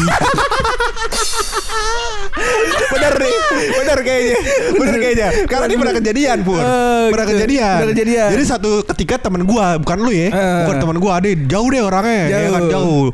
bener 2.88 3.12
nih, 3.14 3.34
bener 3.72 3.98
kayaknya, 4.00 4.36
bener 4.74 4.96
kayaknya. 4.96 5.28
Karena 5.46 5.64
ini 5.66 5.76
pernah 5.76 5.94
kejadian 5.94 6.38
pun, 6.42 6.60
Eh, 6.60 7.06
pernah 7.10 7.26
gitu. 7.26 7.34
kejadian. 7.36 7.74
Pernah 7.76 7.92
kejadian. 7.92 8.28
Jadi 8.30 8.44
satu 8.44 8.70
ketika 8.86 9.14
teman 9.20 9.42
gua, 9.44 9.78
bukan 9.78 9.98
lu 9.98 10.10
ya, 10.10 10.28
Eh. 10.28 10.60
bukan 10.64 10.76
teman 10.78 10.96
gua, 10.98 11.12
ada 11.18 11.28
jauh 11.30 11.68
deh 11.68 11.82
orangnya, 11.82 12.22
ya 12.24 12.38
Jauh. 12.40 12.52
kan 12.52 12.62
jauh, 12.68 13.04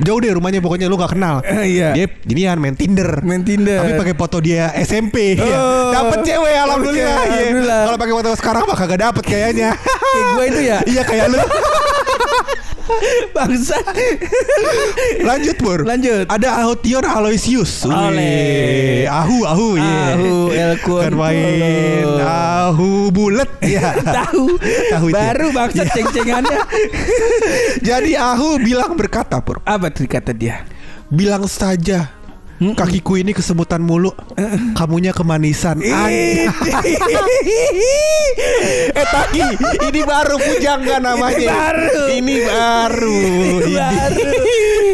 jauh 0.00 0.18
deh 0.18 0.30
rumahnya 0.32 0.60
pokoknya 0.60 0.86
lu 0.86 0.96
gak 0.96 1.12
kenal. 1.12 1.40
Eh, 1.44 1.64
iya. 1.74 1.88
Dia 1.92 2.06
jadian 2.24 2.56
main 2.58 2.74
Tinder, 2.74 3.20
Main 3.20 3.42
Tinder. 3.42 3.80
tapi 3.80 3.92
pakai 3.98 4.14
foto 4.14 4.36
dia 4.38 4.72
SMP. 4.76 5.36
ya. 5.36 5.44
Oh. 5.46 5.90
Dapet 5.92 6.18
cewek 6.24 6.54
alhamdulillah. 6.58 7.14
Cewek, 7.14 7.26
iya. 7.26 7.38
alhamdulillah. 7.38 7.80
Kalau 7.84 7.98
pakai 7.98 8.14
foto 8.14 8.28
sekarang 8.34 8.62
mah 8.64 8.76
kagak 8.76 9.00
dapet 9.00 9.24
kayaknya. 9.24 9.70
Kayak 9.76 10.26
gue 10.30 10.44
itu 10.46 10.60
ya. 10.62 10.78
Iya 10.84 11.02
kayak 11.02 11.26
lu. 11.28 11.38
Bangsa. 13.36 13.78
Lanjut 15.24 15.56
Pur 15.56 15.80
Lanjut. 15.84 16.28
Ada 16.28 16.64
Ahotion 16.64 17.04
Aloysius 17.04 17.84
Oleh. 17.88 19.04
Wih, 19.04 19.08
Ahu 19.08 19.38
Ahu 19.44 19.68
iya. 19.78 20.02
Ahu, 20.16 20.34
El 20.52 20.72
Kan 20.80 21.12
main. 21.16 22.06
Ahu 22.20 23.08
bulet 23.10 23.50
ya 23.64 23.96
Tahu. 24.00 24.58
Tahu 24.92 25.06
itu. 25.10 25.16
Baru 25.16 25.48
bangsa 25.52 25.84
ceng-cengannya. 25.88 26.60
Jadi 27.88 28.12
Ahu 28.16 28.60
bilang 28.60 28.96
berkata 28.96 29.40
Pur 29.40 29.64
Apa 29.64 29.88
tuh 29.92 30.08
kata 30.08 30.32
dia? 30.36 30.64
Bilang 31.08 31.46
saja 31.46 32.23
Kakiku 32.72 33.14
ini 33.14 33.30
kesemutan 33.30 33.78
mulu 33.78 34.10
Kamunya 34.72 35.12
kemanisan. 35.12 35.78
Eh 35.84 36.48
Taki 39.04 39.40
Ini 39.82 40.00
baru 40.02 40.34
pujangga 40.38 40.96
namanya 40.98 41.36
Ini 41.36 41.46
baru. 41.46 42.02
Ini 42.10 42.34
baru 42.42 43.18
Ini. 43.60 43.74
Baru. 43.74 44.32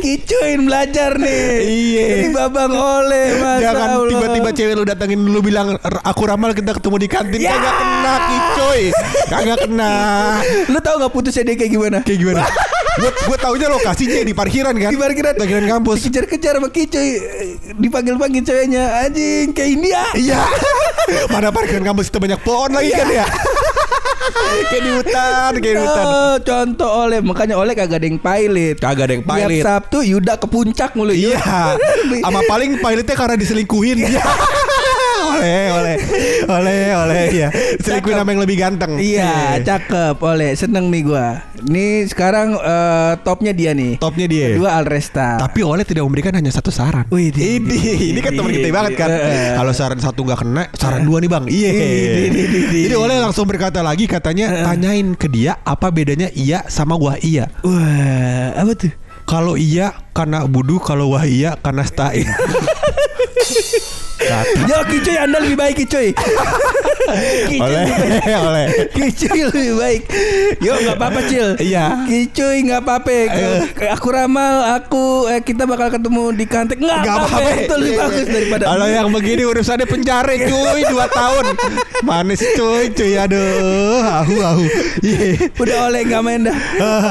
Kicuin 0.01 0.65
belajar 0.65 1.15
nih. 1.15 1.61
Iya. 1.61 2.05
Ini 2.17 2.27
babang 2.33 2.73
oleh 2.73 3.25
Mas 3.37 3.61
Jangan 3.61 3.89
Allah. 3.95 4.09
tiba-tiba 4.09 4.49
cewek 4.51 4.75
lu 4.75 4.83
datengin 4.83 5.21
dulu 5.21 5.39
bilang 5.45 5.77
"R- 5.77 6.03
aku 6.03 6.23
ramal 6.25 6.51
kita 6.51 6.73
ketemu 6.73 6.97
di 6.97 7.09
kantin 7.09 7.39
Ya. 7.39 7.53
kagak 7.53 7.75
kena 7.77 8.15
kicoy 8.23 8.81
kagak 9.27 9.59
kena 9.61 9.93
Lu 10.67 10.79
tahu 10.81 10.95
gak 10.99 11.11
putusnya 11.11 11.43
dia 11.45 11.55
kayak 11.55 11.71
gimana? 11.71 11.99
kayak 12.03 12.19
gimana 12.19 12.43
gue 12.93 13.11
gue 13.13 13.39
taunya 13.39 13.69
lokasinya 13.69 14.19
di 14.21 14.33
parkiran 14.33 14.75
kan 14.75 14.91
Di 14.91 14.99
parkiran. 14.99 15.35
parkiran 15.35 15.65
kampus 15.69 15.97
Dikejar-kejar 16.03 16.59
sama 16.59 16.69
Kicoy 16.69 17.09
Dipanggil-panggil 17.77 18.43
ceweknya 18.43 18.85
Anjing 19.01 19.53
kayak 19.53 19.71
India 19.71 20.03
iya 20.17 20.43
mana 21.27 21.51
parkiran 21.51 21.83
kampus 21.85 22.07
itu 22.07 22.19
banyak 22.19 22.41
pohon 22.41 22.71
lagi 22.71 22.91
kan 22.91 23.09
ya 23.09 23.27
kayak 24.63 24.83
di 24.83 24.91
hutan 24.93 25.53
kayak 25.57 25.75
di 25.75 25.81
hutan 25.81 26.03
Oh, 26.03 26.35
contoh 26.41 26.91
oleh 27.01 27.19
makanya 27.21 27.55
oleh 27.57 27.73
kagak 27.73 27.99
ada 27.99 28.07
yang 28.07 28.19
pilot. 28.19 28.77
Kagak 28.79 29.05
ada 29.05 29.13
yang 29.13 29.25
Tiap 29.25 29.33
pilot. 29.33 29.63
Sabtu 29.63 29.99
Yuda 30.03 30.35
ke 30.37 30.47
puncak 30.47 30.91
mulu. 30.95 31.11
iya 31.11 31.41
sama 32.21 32.41
paling 32.45 32.79
pilotnya 32.79 33.17
karena 33.17 33.35
diselingkuhin 33.35 33.99
Iya. 34.01 34.23
oleh 35.41 35.65
oleh 35.73 35.97
oleh 36.47 36.83
oleh 36.95 37.23
ya 37.31 37.49
selingkuhin 37.79 38.17
sama 38.17 38.31
yang 38.31 38.43
lebih 38.43 38.57
ganteng 38.57 38.93
Iya, 38.97 39.57
cakep 39.61 40.17
oleh 40.21 40.53
seneng 40.53 40.89
nih 40.89 41.03
gua. 41.03 41.41
Nih 41.63 42.05
sekarang 42.07 42.53
eh, 42.55 43.13
topnya 43.21 43.51
dia 43.51 43.73
nih. 43.73 43.97
topnya 43.97 44.25
dia 44.25 44.53
Dua 44.53 44.77
Alresta. 44.77 45.37
Tapi 45.37 45.61
Oleh 45.61 45.83
tidak 45.83 46.03
memberikan 46.03 46.33
hanya 46.33 46.49
satu 46.49 46.69
saran. 46.69 47.07
Wih, 47.09 47.31
ini, 47.31 47.61
di- 47.61 48.11
ini 48.11 48.21
kan 48.21 48.33
teman 48.33 48.51
kita 48.51 48.69
banget 48.71 48.93
kan. 48.97 49.09
Kalau 49.55 49.73
saran 49.73 49.99
satu 49.99 50.21
nggak 50.23 50.39
kena, 50.39 50.63
saran 50.73 51.03
dua 51.03 51.19
nih 51.19 51.31
bang. 51.31 51.45
Iya. 51.47 51.71
di- 52.29 52.85
Jadi 52.85 52.95
Oleh 52.95 53.17
langsung 53.17 53.45
berkata 53.45 53.81
lagi 53.81 54.05
katanya 54.05 54.67
tanyain 54.67 55.15
ke 55.15 55.27
dia 55.27 55.57
apa 55.61 55.89
bedanya 55.89 56.29
iya 56.31 56.65
sama 56.67 56.95
wah 56.95 57.17
iya. 57.19 57.49
Wah, 57.61 58.57
apa 58.57 58.73
tuh? 58.75 58.93
Kalau 59.23 59.55
iya 59.55 59.95
karena 60.11 60.43
budu, 60.43 60.77
kalau 60.79 61.15
wah 61.15 61.23
iya 61.23 61.55
karena 61.55 61.85
stain. 61.85 62.27
Kata 64.31 64.63
Yo 64.71 64.79
Kicoy 64.87 65.17
Anda 65.19 65.39
lebih 65.43 65.59
baik 65.59 65.75
Kicoy. 65.83 66.09
Kicoy 67.51 67.67
oleh 67.67 68.37
oleh. 68.47 68.67
Kicoy 68.95 69.41
lebih 69.51 69.75
baik. 69.75 70.03
Yo 70.63 70.73
nggak 70.79 70.97
apa-apa 70.97 71.21
Cil. 71.27 71.49
Iya. 71.59 72.07
Kicoy 72.07 72.57
nggak 72.63 72.81
apa-apa. 72.81 73.11
Aku 73.99 74.09
ramal, 74.11 74.79
aku 74.79 75.27
eh, 75.27 75.43
kita 75.43 75.67
bakal 75.67 75.91
ketemu 75.91 76.31
di 76.33 76.45
kantin. 76.47 76.79
Nggak 76.79 76.99
Gak 77.03 77.15
apa-apa. 77.19 77.51
Itu 77.59 77.75
lebih 77.77 77.89
Iya, 77.91 78.03
bagus 78.07 78.27
daripada. 78.31 78.65
Kalau 78.71 78.87
yang 78.87 79.09
begini 79.11 79.43
urusannya 79.43 79.87
penjara 79.89 80.35
cuy 80.39 80.81
Dua 80.87 81.07
tahun 81.11 81.45
Manis 82.07 82.41
cuy 82.55 82.87
cuy 82.95 83.19
Aduh 83.19 83.99
Ahu 84.01 84.35
ahu 84.39 84.65
Iya 85.03 85.51
Udah 85.59 85.91
oleh 85.91 86.01
nggak 86.07 86.23
main 86.23 86.41
dah. 86.47 86.57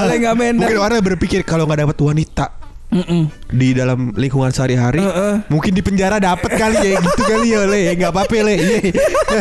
Oleh 0.08 0.18
nggak 0.24 0.36
main 0.40 0.54
dah. 0.56 0.68
Mungkin 0.72 0.80
orang 0.80 1.04
berpikir 1.04 1.44
kalau 1.44 1.68
nggak 1.68 1.84
dapat 1.84 1.98
wanita 2.00 2.46
Mm-mm. 2.90 3.30
di 3.54 3.78
dalam 3.78 4.18
lingkungan 4.18 4.50
sehari-hari 4.50 4.98
Heeh. 4.98 5.46
mungkin 5.46 5.72
di 5.72 5.82
penjara 5.82 6.18
dapat 6.18 6.58
kali 6.58 6.74
ya 6.74 6.98
gitu 6.98 7.22
kali 7.22 7.54
ya 7.54 7.62
le 7.64 7.82
nggak 7.94 8.10
apa-apa 8.10 8.38
le 8.42 8.54
iya 8.58 8.80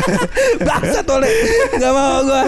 Bangsat 0.68 1.06
oleh. 1.08 1.30
Nggak 1.72 1.92
mau 1.92 2.20
gua. 2.22 2.42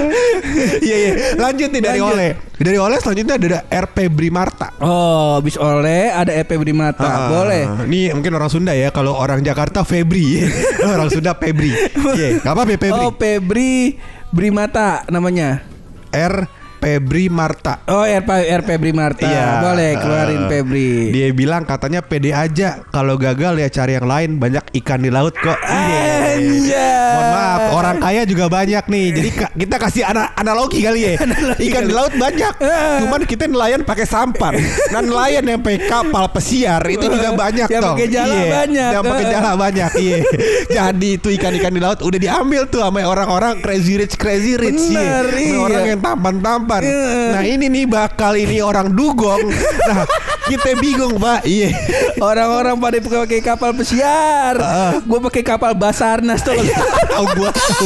iya 0.82 0.96
iya 0.98 1.12
lanjut 1.36 1.68
nih 1.70 1.80
dari 1.80 2.00
oleh 2.02 2.30
dari 2.52 2.76
oleh 2.76 3.00
selanjutnya 3.00 3.34
ada 3.36 3.60
RP 3.64 4.12
Brimarta 4.12 4.76
Oh, 4.76 5.40
bis 5.40 5.56
oleh 5.56 6.12
ada 6.12 6.32
EP 6.32 6.52
Brimata. 6.52 7.00
Ah, 7.00 7.28
Boleh. 7.28 7.64
Ini 7.88 8.12
mungkin 8.12 8.32
orang 8.32 8.48
Sunda 8.48 8.72
ya. 8.72 8.88
Kalau 8.88 9.12
orang 9.12 9.40
Jakarta 9.40 9.84
Febri. 9.84 10.44
orang 10.84 11.08
Sunda 11.08 11.32
Febri. 11.32 11.72
Iya, 12.16 12.40
enggak 12.40 12.52
apa-apa 12.52 12.76
Febri. 12.76 12.92
Oh, 13.00 13.12
Febri 13.12 13.96
Brimata 14.28 15.04
namanya. 15.08 15.64
R 16.12 16.59
Febri 16.80 17.28
Marta. 17.28 17.84
Oh, 17.86 18.02
RP 18.02 18.30
RP 18.56 18.80
Brimarta. 18.80 19.28
Iya. 19.28 19.60
Boleh 19.60 19.90
keluarin 20.00 20.40
Eh, 20.40 20.48
Febri. 20.48 21.12
Dia 21.12 21.28
bilang 21.30 21.68
katanya 21.68 22.00
pede 22.00 22.32
aja 22.32 22.80
kalau 22.88 23.20
gagal 23.20 23.60
ya 23.60 23.68
cari 23.68 24.00
yang 24.00 24.08
lain 24.08 24.30
banyak 24.40 24.64
ikan 24.80 25.04
di 25.04 25.12
laut 25.12 25.36
kok. 25.36 25.60
Iya. 25.60 26.40
Anjay. 26.40 27.12
Mohon 27.12 27.28
maaf, 27.30 27.59
orang 27.90 27.98
kaya 28.00 28.22
juga 28.22 28.46
banyak 28.46 28.84
nih. 28.86 29.06
Jadi 29.12 29.28
kita 29.58 29.76
kasih 29.76 30.02
ana- 30.04 30.30
analogi 30.32 30.80
kali 30.80 31.00
ya. 31.02 31.12
Ikan 31.66 31.82
di 31.84 31.92
laut 31.92 32.14
banyak. 32.14 32.54
Cuman 33.02 33.20
kita 33.24 33.44
nelayan 33.44 33.82
pakai 33.82 34.06
sampan. 34.06 34.54
Nah 34.90 35.00
nelayan 35.00 35.42
yang 35.44 35.60
pakai 35.60 35.80
kapal 35.84 36.30
pesiar 36.30 36.80
itu 36.86 37.02
juga 37.02 37.34
banyak 37.42 37.66
Yang 37.66 37.82
toh. 37.82 37.92
pakai 37.92 38.08
jala 38.08 38.30
Iya, 38.30 38.46
banyak. 38.48 38.90
Yang 38.90 39.04
pakai 39.04 39.26
jala 39.26 39.50
banyak. 39.54 39.90
Iya. 39.96 40.16
Jadi 40.78 41.08
itu 41.12 41.28
ikan-ikan 41.32 41.72
di 41.72 41.80
laut 41.80 41.98
udah 42.00 42.18
diambil 42.18 42.62
tuh 42.66 42.80
sama 42.80 43.02
orang-orang 43.02 43.58
crazy 43.58 43.98
rich 43.98 44.14
crazy 44.14 44.54
rich. 44.54 44.78
Bener, 44.80 45.26
Sama 45.26 45.40
iya. 45.40 45.58
Orang 45.58 45.84
yang 45.84 46.00
tampan-tampan. 46.00 46.80
Iya. 46.82 47.10
Nah 47.34 47.42
ini 47.42 47.66
nih 47.66 47.84
bakal 47.84 48.38
ini 48.38 48.62
orang 48.62 48.94
dugong. 48.94 49.50
Nah 49.84 50.06
kita 50.46 50.78
bingung 50.78 51.18
pak. 51.18 51.42
Iya. 51.42 51.74
Orang-orang 52.18 52.78
pada 52.78 52.98
pakai 53.00 53.40
kapal 53.40 53.74
pesiar. 53.74 54.54
Gue 55.02 55.18
pakai 55.26 55.42
kapal 55.42 55.72
Basarnas 55.74 56.42
tuh. 56.42 56.54
Tahu 56.54 57.26
tahu. 57.26 57.79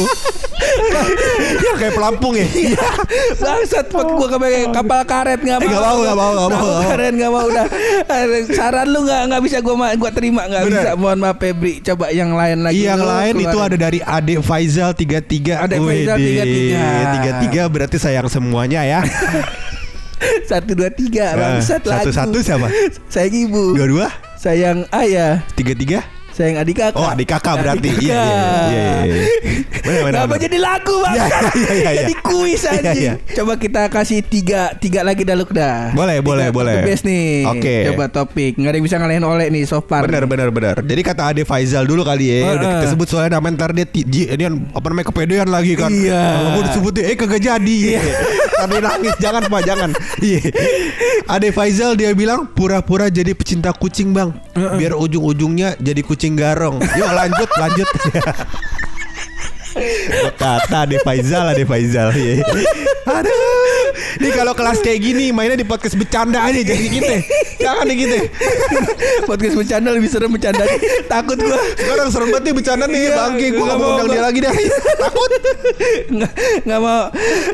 Ya 1.55 1.73
kayak 1.77 1.93
pelampung 1.93 2.33
ya. 2.33 2.47
Iya. 2.47 2.87
Bangsat 3.35 3.85
pak 3.87 4.03
gue 4.05 4.27
pakai 4.29 4.63
kapal 4.69 5.01
karet 5.03 5.39
nggak 5.39 5.57
Eh, 5.57 5.65
mau. 5.65 5.69
nggak 5.69 5.81
mau, 5.81 5.97
nggak 5.97 6.15
mau, 6.15 6.31
nggak 6.31 6.49
mau. 6.51 6.69
Karet 6.83 7.13
nggak 7.13 7.31
mau 7.31 7.43
udah. 7.45 7.65
Saran 8.49 8.87
lu 8.87 8.99
nggak 9.03 9.21
nggak 9.29 9.41
bisa 9.41 9.57
gue 9.59 9.73
gua 9.75 10.11
terima 10.11 10.41
nggak 10.45 10.63
Bener. 10.63 10.81
bisa. 10.81 10.91
Mohon 10.95 11.17
maaf 11.21 11.37
Febri. 11.37 11.73
Coba 11.81 12.05
yang 12.09 12.31
lain 12.31 12.57
lagi. 12.61 12.81
Yang 12.81 12.99
lu 12.99 13.07
lain 13.07 13.33
itu 13.39 13.57
ada 13.57 13.77
dari 13.77 13.99
Ade 13.99 14.35
Faizal 14.39 14.91
33 14.91 15.63
Ade 15.63 15.75
Faizal 15.77 16.17
Widih, 16.17 16.73
33. 17.45 17.67
33 17.67 17.73
berarti 17.73 17.97
sayang 17.97 18.27
semuanya 18.27 18.81
ya 18.81 18.99
satu 20.49 20.73
dua 20.73 20.89
tiga 20.89 21.35
bangsat 21.35 21.83
Eh, 21.83 21.89
lagu. 21.91 22.09
Satu-satu 22.09 22.37
siapa? 22.39 22.67
Sayang 23.07 23.35
ibu. 23.45 23.75
Dua-dua? 23.75 24.07
Sayang 24.39 24.87
ayah. 24.93 25.43
Tiga-tiga? 25.53 26.01
Sayang 26.35 26.59
adik 26.59 26.75
kakak. 26.75 26.99
Oh 26.99 27.07
adik 27.07 27.31
kakak 27.31 27.63
berarti 27.63 27.87
Adik 27.87 27.95
Iya 28.03 28.11
iya 28.11 28.27
iya 28.27 28.51
iya, 28.67 28.95
iya. 29.07 29.23
Kenapa 30.03 30.35
jadi 30.35 30.57
lagu 30.59 30.95
bang? 30.99 31.15
Iya, 31.15 31.25
iya, 31.31 31.39
iya, 31.55 31.71
iya. 31.71 31.91
Jadi 32.03 32.13
kuis 32.19 32.61
Iya, 32.61 32.71
aja. 32.75 32.91
iya. 32.91 33.13
Coba 33.31 33.55
kita 33.55 33.87
kasih 33.87 34.19
tiga 34.19 34.75
tiga 34.75 34.99
lagi 34.99 35.23
dah 35.23 35.35
Luk, 35.39 35.55
dah. 35.55 35.95
Boleh, 35.95 36.19
Tiga 36.19 36.27
boleh, 36.27 36.47
boleh. 36.51 36.75
best 36.83 37.07
nih. 37.07 37.47
Oke. 37.47 37.87
Coba 37.87 38.11
topik. 38.11 38.59
Nggak 38.59 38.67
ada 38.67 38.75
yang 38.75 38.85
bisa 38.85 38.95
ngalahin 38.99 39.23
oleh 39.23 39.47
nih 39.47 39.63
so 39.63 39.79
far. 39.79 40.03
Benar 40.03 40.27
benar 40.27 40.51
benar. 40.51 40.75
Jadi 40.83 41.01
kata 41.01 41.31
Ade 41.31 41.47
Faizal 41.47 41.87
dulu 41.87 42.03
kali 42.03 42.27
ya, 42.27 42.51
udah 42.51 42.59
Heeh. 42.59 42.73
kita 42.83 42.87
sebut 42.91 43.07
soalnya 43.07 43.39
namanya 43.39 43.55
ntar 43.63 43.71
dia 43.71 43.87
ini 44.35 44.43
kan 44.43 44.53
apa 44.75 44.85
namanya 44.91 45.07
kepedean 45.07 45.47
lagi 45.47 45.73
kan. 45.79 45.87
Iya. 45.87 46.19
Kalau 46.35 46.49
gue 46.51 46.63
disebutin 46.67 47.03
eh 47.07 47.15
kagak 47.15 47.39
jadi. 47.39 47.77
Tadi 48.55 48.77
nangis 48.79 49.15
jangan 49.19 49.43
Pak 49.47 49.61
jangan. 49.67 49.89
Iya. 50.23 50.39
Ade 51.27 51.49
Faizal 51.51 51.99
dia 51.99 52.15
bilang 52.15 52.47
pura-pura 52.47 53.11
jadi 53.11 53.35
pecinta 53.35 53.75
kucing 53.75 54.15
bang, 54.15 54.31
biar 54.55 54.95
ujung-ujungnya 54.95 55.75
jadi 55.77 56.01
kucing 56.01 56.39
garong. 56.39 56.79
Yuk 56.79 57.11
lanjut 57.11 57.49
lanjut. 57.59 57.89
Kata 60.39 60.87
Ade 60.87 61.03
Faizal 61.03 61.51
Ade 61.51 61.67
Faizal 61.67 62.15
Iya. 62.15 62.47
Aduh 63.11 63.64
Ini 64.15 64.29
kalau 64.31 64.51
kelas 64.51 64.79
kayak 64.79 64.99
gini 64.99 65.25
Mainnya 65.29 65.55
di 65.55 65.63
podcast 65.63 65.93
bercanda 65.93 66.39
aja 66.41 66.57
Jadi 66.57 66.87
kita 66.89 67.15
Jangan 67.57 67.83
nih 67.83 67.97
kita 67.97 68.17
Podcast 69.23 69.55
bercanda 69.55 69.89
lebih 69.89 70.07
serem 70.07 70.29
bercanda. 70.29 70.63
Takut 71.05 71.35
gua. 71.35 71.57
Sekarang 71.73 72.07
serem 72.07 72.27
banget 72.29 72.43
nih 72.43 72.53
bercanda 72.53 72.85
nih 72.85 73.01
Iya, 73.01 73.15
Bangke 73.15 73.47
gue 73.47 73.55
gua 73.55 73.65
gak 73.65 73.77
mau, 73.77 73.89
undang 73.91 74.07
dia 74.07 74.21
lagi 74.21 74.39
dah 74.39 74.53
Takut 74.97 75.31
Nggak 76.07 76.31
nggak 76.63 76.79
mau. 76.79 77.03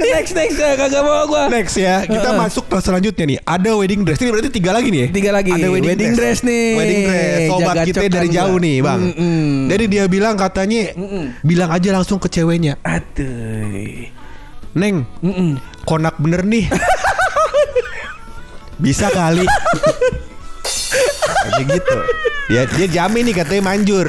Next 0.02 0.32
next 0.34 0.58
ya 0.58 0.70
kagak 0.76 1.02
mau 1.02 1.24
gua. 1.26 1.44
Next 1.48 1.76
ya 1.76 1.96
Kita 2.04 2.30
masuk 2.34 2.66
ke 2.68 2.78
selanjutnya 2.78 3.26
nih 3.28 3.40
Ada 3.42 3.72
wedding 3.74 4.02
dress 4.04 4.20
Ini 4.20 4.30
berarti 4.30 4.50
tiga 4.52 4.72
lagi 4.72 4.90
nih 4.90 5.00
ya 5.00 5.08
Tiga 5.10 5.32
lagi. 5.32 5.50
Ada 5.52 5.68
wedding, 5.68 6.12
dress. 6.14 6.40
nih. 6.42 6.66
Wedding 6.76 7.02
dress 7.04 7.40
Sobat 7.48 7.76
Jaga 7.76 7.88
kita 7.88 8.02
dari 8.08 8.28
gua. 8.28 8.36
jauh 8.38 8.58
nih 8.58 8.76
bang. 8.80 9.02
Jadi 9.68 9.84
dia 9.88 10.04
bilang 10.06 10.36
katanya 10.36 10.82
Bilang 11.42 11.70
aja 11.72 11.90
langsung 11.92 12.20
ke 12.20 12.28
ceweknya 12.28 12.78
Aduh. 12.84 14.21
Neng 14.78 15.04
Mm-mm. 15.24 15.60
Konak 15.84 16.16
bener 16.22 16.46
nih. 16.46 16.70
Bisa 18.82 19.12
kali. 19.12 19.46
Kayak 21.42 21.66
gitu. 21.70 21.98
Dia, 22.50 22.62
dia 22.68 22.88
jamin 23.02 23.30
nih 23.30 23.36
katanya 23.42 23.64
manjur. 23.74 24.08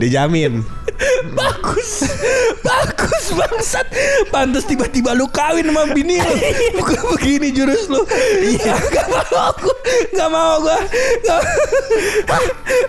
Dia 0.00 0.08
jamin 0.22 0.64
Bagus. 1.30 1.90
Bagus 2.60 3.24
bangsat. 3.32 3.86
Pantes 4.28 4.64
tiba-tiba 4.64 5.12
lu 5.12 5.28
kawin 5.28 5.68
sama 5.68 5.88
bini 5.90 6.18
lu. 6.18 6.34
Bukan 6.80 7.00
begini 7.16 7.48
jurus 7.52 7.86
lu. 7.86 8.02
Iya. 8.40 8.74
Gak 8.90 9.06
mau 9.08 9.52
aku 9.52 9.70
Gak 10.10 10.28
mau 10.28 10.54
gua. 10.60 10.78
Gak- 11.20 11.44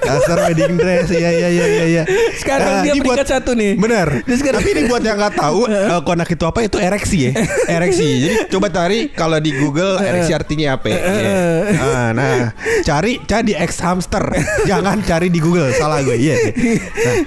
Dasar 0.02 0.38
wedding 0.50 0.76
dress. 0.78 1.10
Iya 1.12 1.30
iya 1.32 1.50
iya 1.50 1.66
iya 1.68 1.86
iya. 1.86 2.04
Sekarang 2.36 2.84
dia 2.84 2.94
ini 2.94 3.02
peringkat 3.02 3.28
satu 3.28 3.52
nih. 3.54 3.76
Bener. 3.78 4.24
Dia 4.24 4.36
sekarang- 4.38 4.60
Tapi 4.62 4.70
ini 4.76 4.82
buat 4.86 5.02
yang 5.02 5.18
nggak 5.18 5.36
tahu 5.36 5.60
eh, 5.72 6.00
Konak 6.04 6.30
itu 6.30 6.44
apa? 6.46 6.60
Itu 6.62 6.78
ereksi 6.78 7.18
ya? 7.30 7.32
Ereksi. 7.80 8.08
Jadi 8.22 8.36
coba 8.52 8.68
cari 8.70 9.10
Kalau 9.12 9.38
di 9.40 9.52
Google 9.56 9.98
Ereksi 10.00 10.32
artinya 10.32 10.78
apa 10.78 10.88
ya? 10.88 11.00
Iya. 11.02 11.34
Ah, 11.82 12.10
Nah 12.12 12.54
Cari 12.84 13.20
Cari 13.24 13.44
di 13.44 13.56
X 13.56 13.82
hamster. 13.82 14.24
Jangan 14.70 15.02
cari 15.04 15.28
di 15.30 15.40
Google. 15.40 15.72
Salah 15.74 16.00
gue 16.04 16.16
Iya 16.16 16.36
nah, 16.38 17.18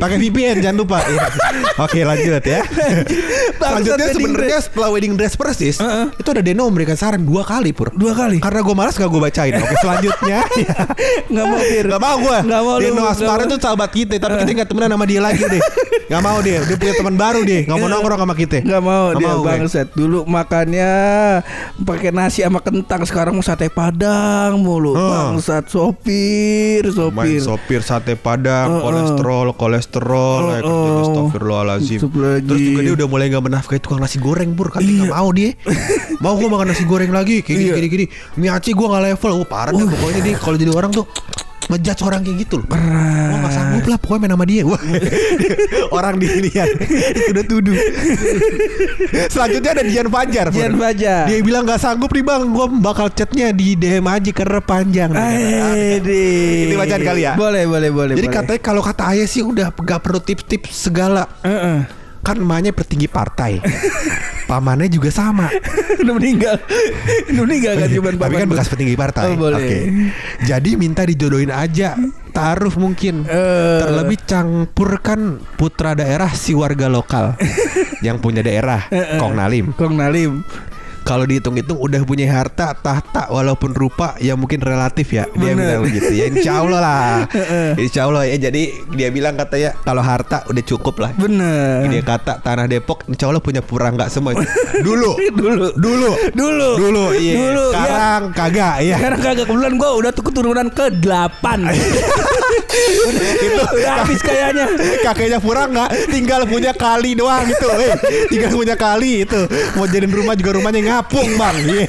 Pakai 0.00 0.18
VPN 0.26 0.56
jangan 0.58 0.76
lupa. 0.82 0.98
Iya. 1.06 1.26
Oke 1.78 2.02
lanjut 2.02 2.42
ya. 2.42 2.60
Selanjutnya 3.56 4.06
wedding 4.10 4.16
sebenarnya 4.18 4.58
setelah 4.60 4.88
wedding 4.90 5.14
dress 5.14 5.34
persis 5.38 5.76
Heeh. 5.78 6.06
Itu 6.18 6.28
ada 6.34 6.42
Deno 6.42 6.66
memberikan 6.66 6.98
saran 6.98 7.22
dua 7.22 7.46
kali 7.46 7.70
pur. 7.70 7.94
Dua 7.94 8.12
kali? 8.12 8.42
Karena 8.42 8.60
gue 8.60 8.74
malas 8.74 8.94
gak 8.98 9.06
gue 9.06 9.20
bacain. 9.22 9.52
Oke 9.54 9.74
selanjutnya. 9.80 10.38
Ya. 10.56 10.74
Nggak 11.32 11.46
mau 11.46 11.60
Fir 11.60 11.84
Gak 11.86 12.02
mau 12.02 12.16
gue 12.16 12.38
Nggak 12.48 12.62
mau 12.62 12.76
Deno 12.80 13.02
Asmara 13.06 13.44
tuh 13.44 13.58
sahabat 13.60 13.90
kita 13.92 14.16
Tapi 14.16 14.34
kita 14.46 14.64
gak 14.64 14.68
temenan 14.72 14.90
sama 14.94 15.04
dia 15.04 15.20
lagi 15.22 15.42
deh. 15.46 15.62
Gak 16.06 16.22
mau 16.22 16.38
deh. 16.40 16.54
Dia 16.64 16.76
punya 16.78 16.94
teman 16.96 17.14
baru 17.14 17.40
deh. 17.44 17.62
Gak 17.68 17.76
mau 17.76 17.88
nongkrong 17.88 18.20
sama 18.24 18.34
kita. 18.34 18.58
Gak 18.64 18.82
mau 18.82 19.04
Nggak 19.12 19.20
dia 19.20 19.28
mau 19.28 19.42
bangset 19.44 19.86
Dulu 19.94 20.18
makannya 20.26 20.92
pakai 21.82 22.10
nasi 22.10 22.40
sama 22.42 22.60
kentang 22.64 23.04
Sekarang 23.04 23.38
mau 23.38 23.44
sate 23.44 23.68
padang 23.68 24.58
mulu. 24.58 24.96
Oh. 24.96 25.10
Bangsat 25.12 25.68
sopir 25.68 26.84
Main 27.14 27.40
Sopir 27.40 27.56
sopir 27.66 27.82
sate 27.82 28.14
padang, 28.14 28.78
Heeh. 28.78 28.82
kolesterol, 28.84 29.46
kolesterol, 29.58 30.15
Heeh. 30.16 31.02
Astagfirullahaladzim. 31.02 31.98
Astagfirullahaladzim. 32.00 32.46
Terus 32.46 32.60
juga 32.62 32.80
dia 32.82 32.94
udah 32.96 33.06
mulai 33.06 33.26
gak 33.28 33.44
menafkahi 33.44 33.80
tukang 33.80 34.00
nasi 34.00 34.16
goreng 34.18 34.50
bur, 34.52 34.68
kan 34.68 34.80
nggak 34.80 35.10
mau 35.10 35.28
dia. 35.30 35.52
mau 36.24 36.34
gue 36.34 36.48
makan 36.48 36.66
nasi 36.72 36.84
goreng 36.84 37.12
lagi, 37.12 37.40
kayak 37.40 37.56
gini 37.56 37.64
Iya. 37.66 37.76
gini 37.76 37.88
gini. 37.88 38.06
Miaci 38.36 38.70
gue 38.72 38.86
nggak 38.86 39.02
level, 39.12 39.30
oh 39.36 39.46
parah 39.46 39.70
deh 39.70 39.84
pokoknya 39.84 40.20
dia 40.22 40.34
kalau 40.36 40.56
jadi 40.56 40.72
orang 40.72 40.90
tuh 40.90 41.04
ngejudge 41.66 42.02
orang 42.06 42.20
kayak 42.22 42.36
gitu 42.46 42.54
loh. 42.62 42.66
Gue 42.70 43.38
gak 43.42 43.54
sanggup 43.54 43.84
lah 43.86 43.98
pokoknya 43.98 44.20
main 44.22 44.32
sama 44.34 44.44
dia. 44.46 44.62
Wah. 44.62 44.82
orang 45.98 46.14
dilihat 46.18 46.68
udah 47.34 47.44
tuduh. 47.44 47.76
Selanjutnya 49.30 49.70
ada 49.76 49.84
Dian 49.84 50.08
Fajar. 50.08 50.46
Dian 50.54 50.74
Fajar. 50.78 51.24
Dia 51.26 51.38
bilang 51.42 51.62
gak 51.66 51.80
sanggup 51.82 52.10
nih 52.12 52.24
bang, 52.24 52.42
gue 52.46 52.66
bakal 52.80 53.06
chatnya 53.10 53.50
di 53.50 53.74
DM 53.74 54.06
aja 54.06 54.30
karena 54.30 54.60
panjang. 54.62 55.10
Aduh. 55.12 56.68
Ini 56.70 56.74
bacaan 56.74 57.02
kali 57.02 57.20
ya? 57.26 57.32
Boleh 57.34 57.64
boleh 57.66 57.90
boleh 57.90 58.14
Jadi 58.14 58.28
boleh. 58.28 58.36
katanya 58.38 58.60
kalau 58.62 58.82
kata 58.82 59.02
ayah 59.14 59.26
sih 59.26 59.42
udah 59.42 59.70
gak 59.74 60.00
perlu 60.02 60.20
tips-tips 60.22 60.86
segala 60.88 61.26
Heeh. 61.42 62.05
Kan 62.26 62.42
emaknya 62.42 62.74
petinggi 62.74 63.06
partai. 63.06 63.62
Pamannya 64.50 64.90
juga 64.90 65.14
sama. 65.14 65.46
Udah 66.02 66.14
meninggal. 66.18 66.58
Udah 67.30 67.44
meninggal 67.46 67.72
kan 67.78 67.88
cuma 67.94 68.10
Tapi 68.10 68.34
kan 68.42 68.48
bekas 68.50 68.66
petinggi 68.66 68.98
partai. 68.98 69.38
Oh. 69.38 69.54
Oke. 69.54 70.10
Jadi 70.42 70.74
minta 70.74 71.06
dijodohin 71.06 71.54
aja. 71.54 71.94
Taruh 72.34 72.74
mungkin. 72.74 73.22
Eh. 73.30 73.78
Terlebih 73.78 74.18
campurkan 74.26 75.38
putra 75.54 75.94
daerah 75.94 76.34
si 76.34 76.50
warga 76.50 76.90
lokal. 76.90 77.38
Yang 78.06 78.18
punya 78.18 78.42
daerah 78.42 78.90
Kong 79.22 79.38
Nalim. 79.38 79.70
Kong 79.78 79.94
Nalim 79.94 80.42
kalau 81.06 81.22
dihitung-hitung 81.22 81.78
udah 81.78 82.02
punya 82.02 82.26
harta 82.26 82.74
tahta 82.74 83.30
walaupun 83.30 83.70
rupa 83.78 84.18
ya 84.18 84.34
mungkin 84.34 84.58
relatif 84.58 85.14
ya. 85.14 85.30
Dia 85.38 85.54
Bener. 85.54 85.78
bilang 85.78 85.82
begitu. 85.86 86.10
Ya 86.10 86.26
insya 86.26 86.52
Allah 86.58 86.80
lah. 86.82 87.14
Insya 87.78 88.10
Allah 88.10 88.26
ya. 88.26 88.50
Jadi 88.50 88.74
dia 88.90 89.08
bilang 89.14 89.38
katanya 89.38 89.78
kalau 89.86 90.02
harta 90.02 90.42
udah 90.50 90.64
cukup 90.66 90.98
lah. 90.98 91.14
Bener. 91.14 91.86
Dia 91.86 92.02
kata 92.02 92.42
tanah 92.42 92.66
Depok 92.66 93.06
insya 93.06 93.30
Allah 93.30 93.38
punya 93.38 93.62
pura 93.62 93.94
nggak 93.94 94.10
semua 94.10 94.34
itu. 94.34 94.42
Dulu. 94.82 95.14
Dulu. 95.46 95.66
Dulu. 95.78 96.10
Dulu. 96.34 96.70
Dulu 96.74 97.04
iya. 97.14 97.34
Dulu 97.38 97.64
ya. 97.70 97.72
sekarang 97.78 98.22
kagak 98.34 98.74
ya 98.82 98.96
Sekarang 98.98 99.20
kagak. 99.22 99.46
Kebetulan 99.46 99.72
gue 99.78 99.90
udah 100.02 100.10
tuh 100.10 100.24
keturunan 100.26 100.66
ke 100.74 100.90
8 100.90 101.06
Itu 103.46 103.62
udah 103.62 103.92
habis 104.02 104.20
kayaknya. 104.20 104.66
Kakeknya 105.06 105.38
pura 105.38 105.70
nggak? 105.70 106.10
Tinggal 106.10 106.50
punya 106.50 106.74
kali 106.74 107.14
doang 107.14 107.46
gitu 107.46 107.68
eh. 107.78 107.94
Tinggal 108.26 108.52
punya 108.52 108.74
kali 108.74 109.22
itu. 109.22 109.40
Mau 109.78 109.86
jadiin 109.86 110.12
rumah 110.12 110.34
juga 110.34 110.58
rumahnya 110.58 110.95
ngapung 110.96 111.28
bang 111.36 111.56
iya 111.62 111.84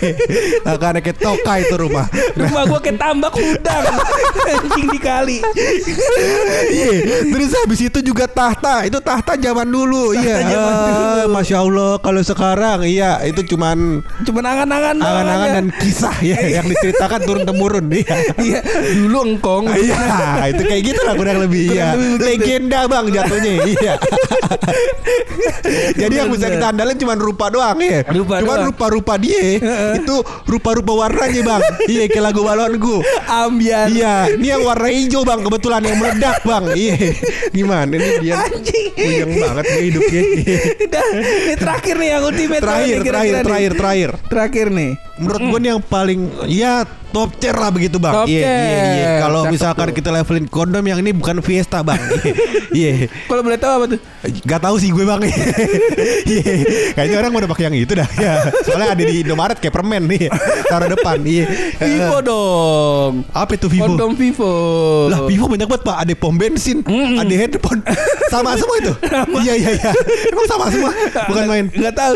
nah, 0.62 0.76
karena 0.76 1.00
kayak 1.00 1.18
toka 1.18 1.54
itu 1.58 1.76
rumah 1.76 2.06
Rumah 2.36 2.62
gue 2.68 2.80
kayak 2.84 2.98
tambak 2.98 3.34
udang 3.34 3.84
Anjing 4.48 4.88
dikali 4.92 5.40
Iya, 6.68 6.90
terus 7.30 7.52
habis 7.54 7.80
itu 7.82 8.00
juga 8.02 8.26
tahta. 8.28 8.84
Itu 8.84 9.00
tahta 9.00 9.34
zaman 9.36 9.66
dulu. 9.66 10.14
iya. 10.14 10.44
zaman 10.44 10.74
Ah, 10.74 10.88
dulu. 10.88 11.22
Masya 11.34 11.58
Allah, 11.60 11.92
kalau 12.00 12.22
sekarang 12.22 12.80
iya 12.84 13.20
itu 13.24 13.42
cuman 13.46 14.02
Cuman 14.24 14.44
angan-angan 14.44 14.96
angan-angan 15.00 15.50
aja. 15.50 15.56
dan 15.58 15.66
kisah 15.74 16.16
ya 16.22 16.38
yang 16.60 16.66
diceritakan 16.66 17.20
turun 17.24 17.44
temurun. 17.44 17.86
Iya. 17.90 18.16
Iya 18.38 18.60
Dulu 18.98 19.20
engkong 19.36 19.64
Iya, 19.72 19.98
itu 20.52 20.62
kayak 20.64 20.84
gitu 20.86 21.02
lah 21.04 21.14
kurang 21.16 21.38
lebih. 21.42 21.74
Iya. 21.74 21.96
Legenda 22.20 22.86
bang 22.86 23.06
jatuhnya. 23.10 23.52
Iya. 23.66 23.94
Jadi 25.98 26.14
yang 26.14 26.30
bisa 26.32 26.48
kita 26.50 26.74
andalin 26.74 26.98
cuma 26.98 27.14
rupa 27.16 27.46
doang 27.50 27.78
ya. 27.80 28.02
Rupa 28.08 28.42
Cuman 28.44 28.58
doang. 28.58 28.66
Rupa-rupa 28.98 29.14
dia 29.22 29.62
itu 30.02 30.16
rupa-rupa 30.50 30.92
warnanya 31.06 31.42
bang. 31.46 31.62
Iya 31.86 32.04
kayak 32.10 32.24
lagu 32.34 32.42
balonku. 32.42 32.96
Ambian 33.30 33.88
Iya, 33.94 34.34
ini 34.34 34.48
yang 34.50 34.66
warna 34.66 34.90
hijau 34.90 35.22
bang 35.22 35.40
kebetulan 35.46 35.82
yang 35.86 35.98
meledak 36.02 36.38
bang. 36.42 36.64
Iya, 36.74 36.96
gimana 37.54 37.94
ini 37.94 38.10
dia 38.26 38.36
Anjing. 38.42 39.38
banget 39.38 39.66
nih 39.70 39.84
hidupnya. 39.92 40.22
Udah, 40.88 41.06
ini 41.14 41.54
terakhir 41.56 41.96
nih 41.98 42.10
yang 42.10 42.24
ultimate 42.26 42.64
terakhir, 42.64 42.98
nih, 42.98 43.06
terakhir, 43.06 43.34
nih. 43.34 43.46
terakhir, 43.46 43.72
terakhir. 43.78 44.10
Terakhir 44.28 44.68
nih 44.74 44.92
Menurut 45.18 45.42
gue 45.50 45.60
nih 45.66 45.70
yang 45.74 45.82
paling 45.82 46.22
ya 46.46 46.74
top 47.12 47.30
tier 47.40 47.56
lah 47.56 47.70
begitu 47.72 47.98
bang. 47.98 48.28
Iya, 48.28 48.44
iya, 48.44 48.84
iya. 48.94 49.12
Kalau 49.24 49.48
misalkan 49.48 49.90
tuh. 49.92 49.96
kita 49.96 50.10
levelin 50.12 50.46
kondom 50.48 50.84
yang 50.84 51.00
ini 51.00 51.12
bukan 51.16 51.40
Fiesta 51.42 51.82
bang. 51.82 52.00
Iya. 52.68 53.10
Kalau 53.26 53.42
boleh 53.42 53.58
tahu 53.58 53.72
apa 53.74 53.86
tuh 53.96 54.00
Gak 54.46 54.62
tahu 54.62 54.76
sih 54.78 54.94
gue 54.94 55.02
bang. 55.02 55.18
Iya. 56.28 56.54
Kayaknya 56.94 57.18
orang 57.24 57.32
udah 57.42 57.50
pakai 57.50 57.64
yang 57.72 57.76
itu 57.80 57.94
dah. 57.98 58.06
Ya. 58.20 58.54
Soalnya 58.62 58.94
ada 58.94 59.04
di 59.08 59.16
Indomaret 59.26 59.58
kayak 59.58 59.74
permen 59.74 60.06
nih. 60.06 60.30
Taruh 60.70 60.92
depan. 60.92 61.18
Iya. 61.26 61.46
Vivo 61.78 62.18
dong 62.22 63.12
Apa 63.32 63.52
itu 63.56 63.68
Vivo? 63.70 63.94
Kondom 63.94 64.12
Vivo 64.14 64.54
Lah 65.10 65.20
Vivo 65.26 65.46
banyak 65.48 65.68
banget 65.68 65.84
pak 65.86 65.98
Ada 66.06 66.14
pom 66.18 66.36
bensin 66.36 66.78
Mm-mm. 66.84 67.22
Ada 67.22 67.34
headphone 67.38 67.82
Sama 68.30 68.58
semua 68.58 68.76
itu 68.82 68.94
Iya 69.46 69.54
iya 69.56 69.70
iya 69.78 69.92
Emang 70.32 70.48
sama 70.50 70.66
semua 70.70 70.92
Bukan 71.30 71.44
main 71.48 71.66
Nggak 71.72 71.96
tahu 71.96 72.14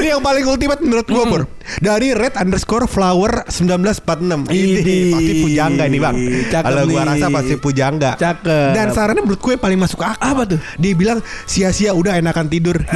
Ini 0.00 0.06
yang 0.16 0.22
paling 0.22 0.44
ultimate 0.46 0.80
menurut 0.84 1.06
gue 1.06 1.24
Pur 1.24 1.42
Dari 1.78 2.16
red 2.16 2.34
underscore 2.34 2.88
flower 2.90 3.46
1946 3.46 4.48
Ini 4.50 4.96
pasti 5.12 5.32
pujangga 5.44 5.84
ini 5.86 5.98
bang. 6.00 6.16
Cakep 6.50 6.66
Kalau 6.66 6.82
nih. 6.88 6.96
rasa 7.04 7.26
pasti 7.30 7.54
pujangga. 7.60 8.10
Cakep. 8.16 8.72
Dan 8.74 8.86
sarannya 8.90 9.22
menurut 9.22 9.40
gue 9.40 9.54
paling 9.60 9.78
masuk 9.78 10.00
akal 10.02 10.18
Apa 10.18 10.42
tuh? 10.48 10.60
Dia 10.80 10.92
bilang 10.96 11.18
sia-sia 11.44 11.92
udah 11.94 12.18
enakan 12.18 12.48
tidur. 12.48 12.76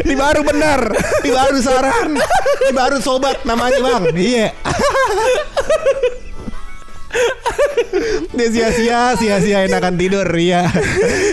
Ini 0.00 0.14
baru 0.16 0.40
benar. 0.42 0.80
Ini 1.22 1.30
baru 1.30 1.58
saran. 1.60 2.16
Ini 2.66 2.72
baru 2.72 2.98
sobat 2.98 3.44
namanya 3.44 3.78
bang. 3.78 4.04
Iya 4.16 4.48
Dia 8.30 8.48
sia-sia 8.48 9.00
Sia-sia 9.18 9.58
enakan 9.66 9.94
tidur 9.98 10.26
Iya. 10.30 10.70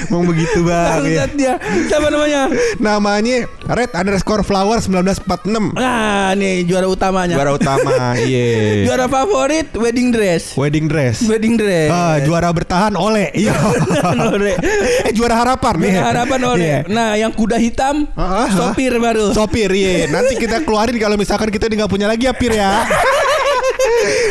Mau 0.10 0.26
begitu 0.26 0.66
bang 0.66 1.06
iya. 1.06 1.24
Bangsat 1.24 1.32
dia. 1.38 1.54
Siapa 1.88 2.08
namanya? 2.10 2.42
Namanya 2.82 3.38
Red 3.70 3.92
underscore 3.94 4.42
flower 4.44 4.82
1946 4.82 5.78
Nah 5.78 6.34
nih 6.34 6.66
juara 6.66 6.88
utamanya. 6.90 7.36
Juara 7.38 7.52
utama 7.56 8.18
Iya. 8.18 8.84
Juara 8.90 9.06
favorit 9.08 9.70
wedding 9.78 10.10
dress. 10.12 10.58
Wedding 10.58 10.90
dress. 10.90 11.24
Wedding 11.24 11.56
dress. 11.56 11.90
Ah, 11.94 12.18
juara 12.26 12.50
bertahan 12.52 12.94
oleh 12.98 13.30
Iya. 13.38 13.54
Eh 15.08 15.13
juara 15.13 15.36
harapan 15.38 15.76
Juara 15.78 15.92
iya. 15.94 16.02
harapan 16.04 16.42
oleh. 16.44 16.66
Iya. 16.66 16.80
Nah 16.90 17.10
yang 17.16 17.32
kuda 17.32 17.62
hitam 17.62 18.10
Ah, 18.18 18.22
ah, 18.22 18.34
ah. 18.46 18.48
Sopir 18.50 18.98
baru. 18.98 19.32
Sopir 19.32 19.70
iya. 19.72 20.10
Nanti 20.10 20.36
kita 20.40 20.66
keluarin 20.66 20.98
kalau 20.98 21.16
misalkan 21.16 21.54
kita 21.54 21.70
nggak 21.70 21.92
punya 21.92 22.10
lagi 22.10 22.26
ya 22.26 22.34
Pir 22.34 22.54
ya 22.58 22.84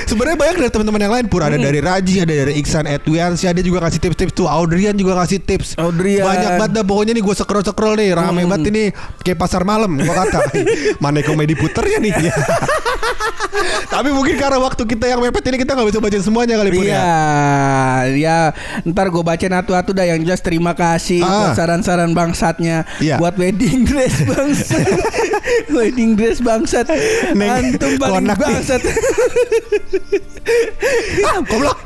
Sebenarnya 0.07 0.39
banyak 0.39 0.57
dari 0.59 0.71
teman-teman 0.71 1.01
yang 1.01 1.13
lain 1.13 1.27
pur 1.27 1.41
ada 1.41 1.57
dari 1.57 1.79
Raji, 1.79 2.23
ada 2.23 2.35
dari 2.35 2.55
Iksan 2.57 2.85
Edwiansyah 2.85 3.51
dia 3.51 3.65
juga 3.65 3.83
kasih 3.83 3.99
tips-tips 3.99 4.33
tuh. 4.33 4.47
Audrian 4.47 4.95
juga 4.95 5.19
kasih 5.19 5.39
tips. 5.39 5.75
Audrian. 5.77 6.23
Banyak 6.23 6.51
banget 6.57 6.73
dah 6.73 6.85
pokoknya 6.85 7.13
nih 7.13 7.23
gue 7.23 7.35
scroll-scroll 7.35 7.95
nih 7.97 8.09
rame 8.13 8.43
banget 8.45 8.69
ini 8.69 8.83
kayak 9.21 9.39
pasar 9.39 9.63
malam 9.63 9.97
gua 9.97 10.25
kata. 10.25 10.41
Mana 11.03 11.21
komedi 11.21 11.55
puternya 11.55 11.99
nih. 11.99 12.13
Ya. 12.23 12.35
Tapi 13.89 14.13
mungkin 14.13 14.37
karena 14.37 14.61
waktu 14.61 14.85
kita 14.85 15.09
yang 15.09 15.19
mepet 15.19 15.41
ini 15.47 15.57
kita 15.57 15.73
nggak 15.73 15.89
bisa 15.89 15.99
baca 15.99 16.19
semuanya 16.21 16.55
kali 16.61 16.71
pur 16.71 16.85
Iya, 16.85 16.93
ya. 16.93 17.09
ya 18.13 18.39
ntar 18.85 19.09
gue 19.09 19.23
bacain 19.23 19.49
atu-atu 19.51 19.91
dah 19.91 20.05
yang 20.05 20.21
jelas 20.21 20.45
terima 20.45 20.77
kasih 20.77 21.25
Ah. 21.25 21.49
buat 21.49 21.57
saran-saran 21.57 22.13
bangsatnya 22.13 22.85
Iya. 23.01 23.17
buat 23.17 23.41
wedding 23.41 23.89
dress 23.89 24.21
bangsat, 24.23 24.85
wedding 25.77 26.13
dress 26.15 26.39
bangsat, 26.39 26.85
Neng, 27.33 27.49
antum 27.73 27.97
paling 27.97 28.29
bangsat. 28.29 28.83
Ah, 31.29 31.39
goblok. 31.45 31.79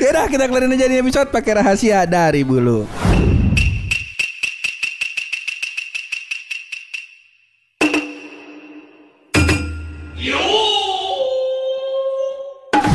Yaudah 0.00 0.26
kita 0.30 0.44
kelarin 0.48 0.74
aja 0.74 0.86
di 0.88 0.96
episode 1.00 1.28
pakai 1.28 1.60
rahasia 1.60 2.04
dari 2.08 2.42
bulu. 2.44 2.86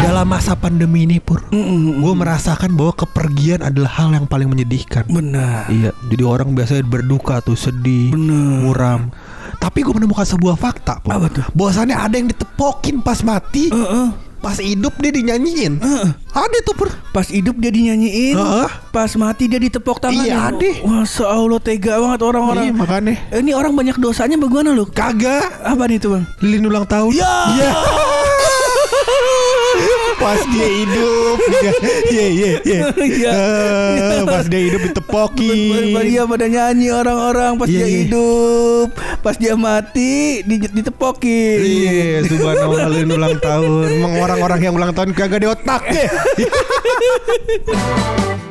Dalam 0.04 0.40
masa 0.40 0.56
pandemi 0.56 1.04
ini 1.04 1.20
pur, 1.20 1.44
gue 1.52 2.14
merasakan 2.16 2.76
bahwa 2.80 2.94
kepergian 2.96 3.60
adalah 3.60 3.92
hal 3.98 4.16
yang 4.16 4.28
paling 4.28 4.48
menyedihkan. 4.52 5.04
Benar. 5.10 5.68
Iya, 5.68 5.92
jadi 6.12 6.24
orang 6.24 6.56
biasanya 6.56 6.84
berduka 6.86 7.40
tuh 7.44 7.58
sedih, 7.60 8.12
Bener. 8.16 8.62
muram. 8.64 9.12
Tapi 9.64 9.80
gue 9.80 9.96
menemukan 9.96 10.28
sebuah 10.28 10.60
fakta. 10.60 11.00
Apa 11.00 11.32
tuh? 11.32 11.46
Bahwasannya 11.56 11.96
ada 11.96 12.20
yang 12.20 12.28
ditepokin 12.28 13.00
pas 13.00 13.24
mati, 13.24 13.72
Heeh. 13.72 14.12
pas 14.44 14.60
hidup 14.60 15.00
dia 15.00 15.16
dinyanyiin. 15.16 15.80
Ada 16.36 16.58
tuh 16.68 16.76
pur. 16.76 16.92
Pas 17.16 17.24
hidup 17.24 17.56
dia 17.56 17.72
dinyanyiin, 17.72 18.36
Heeh. 18.36 18.68
pas 18.92 19.08
mati 19.16 19.48
dia 19.48 19.64
ditepok 19.64 20.04
tangan. 20.04 20.20
Iya, 20.20 20.52
ada. 20.52 20.70
Masya 20.84 21.26
Allah 21.26 21.60
tega 21.64 21.96
banget 21.96 22.20
orang-orang. 22.22 22.64
Iya, 22.68 22.74
makanya. 22.76 23.14
Eh, 23.32 23.40
Ini 23.40 23.56
orang 23.56 23.72
banyak 23.72 23.96
dosanya 23.96 24.36
bagaimana 24.36 24.76
lu? 24.76 24.84
Kagak. 24.84 25.64
Apa 25.64 25.88
nih 25.88 25.96
tuh 25.96 26.20
bang? 26.20 26.24
Lilin 26.44 26.68
ulang 26.68 26.84
tahun. 26.84 27.16
Ya. 27.16 27.34
Iya. 27.56 27.72
Pas 30.24 30.42
dia 30.48 30.68
hidup, 30.72 31.38
iya 32.08 32.28
iya 32.32 32.52
iya. 32.64 32.80
Iya. 32.96 33.32
Eh, 33.34 34.22
Pas 34.24 34.46
dia 34.48 34.62
hidup 34.64 34.82
ditepokin. 34.88 35.92
Dia 36.00 36.24
pada 36.24 36.46
nyanyi 36.48 36.88
orang-orang 36.90 37.60
pas 37.60 37.68
Iya, 37.68 37.76
dia 37.76 37.88
iya. 37.88 37.98
hidup, 38.08 38.88
pas 39.20 39.36
dia 39.36 39.54
mati 39.60 40.42
di, 40.48 40.56
ditepokin. 40.64 41.58
Iya, 41.60 42.24
subhanallah 42.32 42.88
ulang 43.04 43.38
tahun. 43.44 43.86
Emang 44.00 44.14
orang-orang 44.24 44.60
yang 44.64 44.74
ulang 44.80 44.92
tahun 44.96 45.12
kagak 45.12 45.44
di 45.44 45.48
otak 45.52 45.84
ya. 45.92 46.08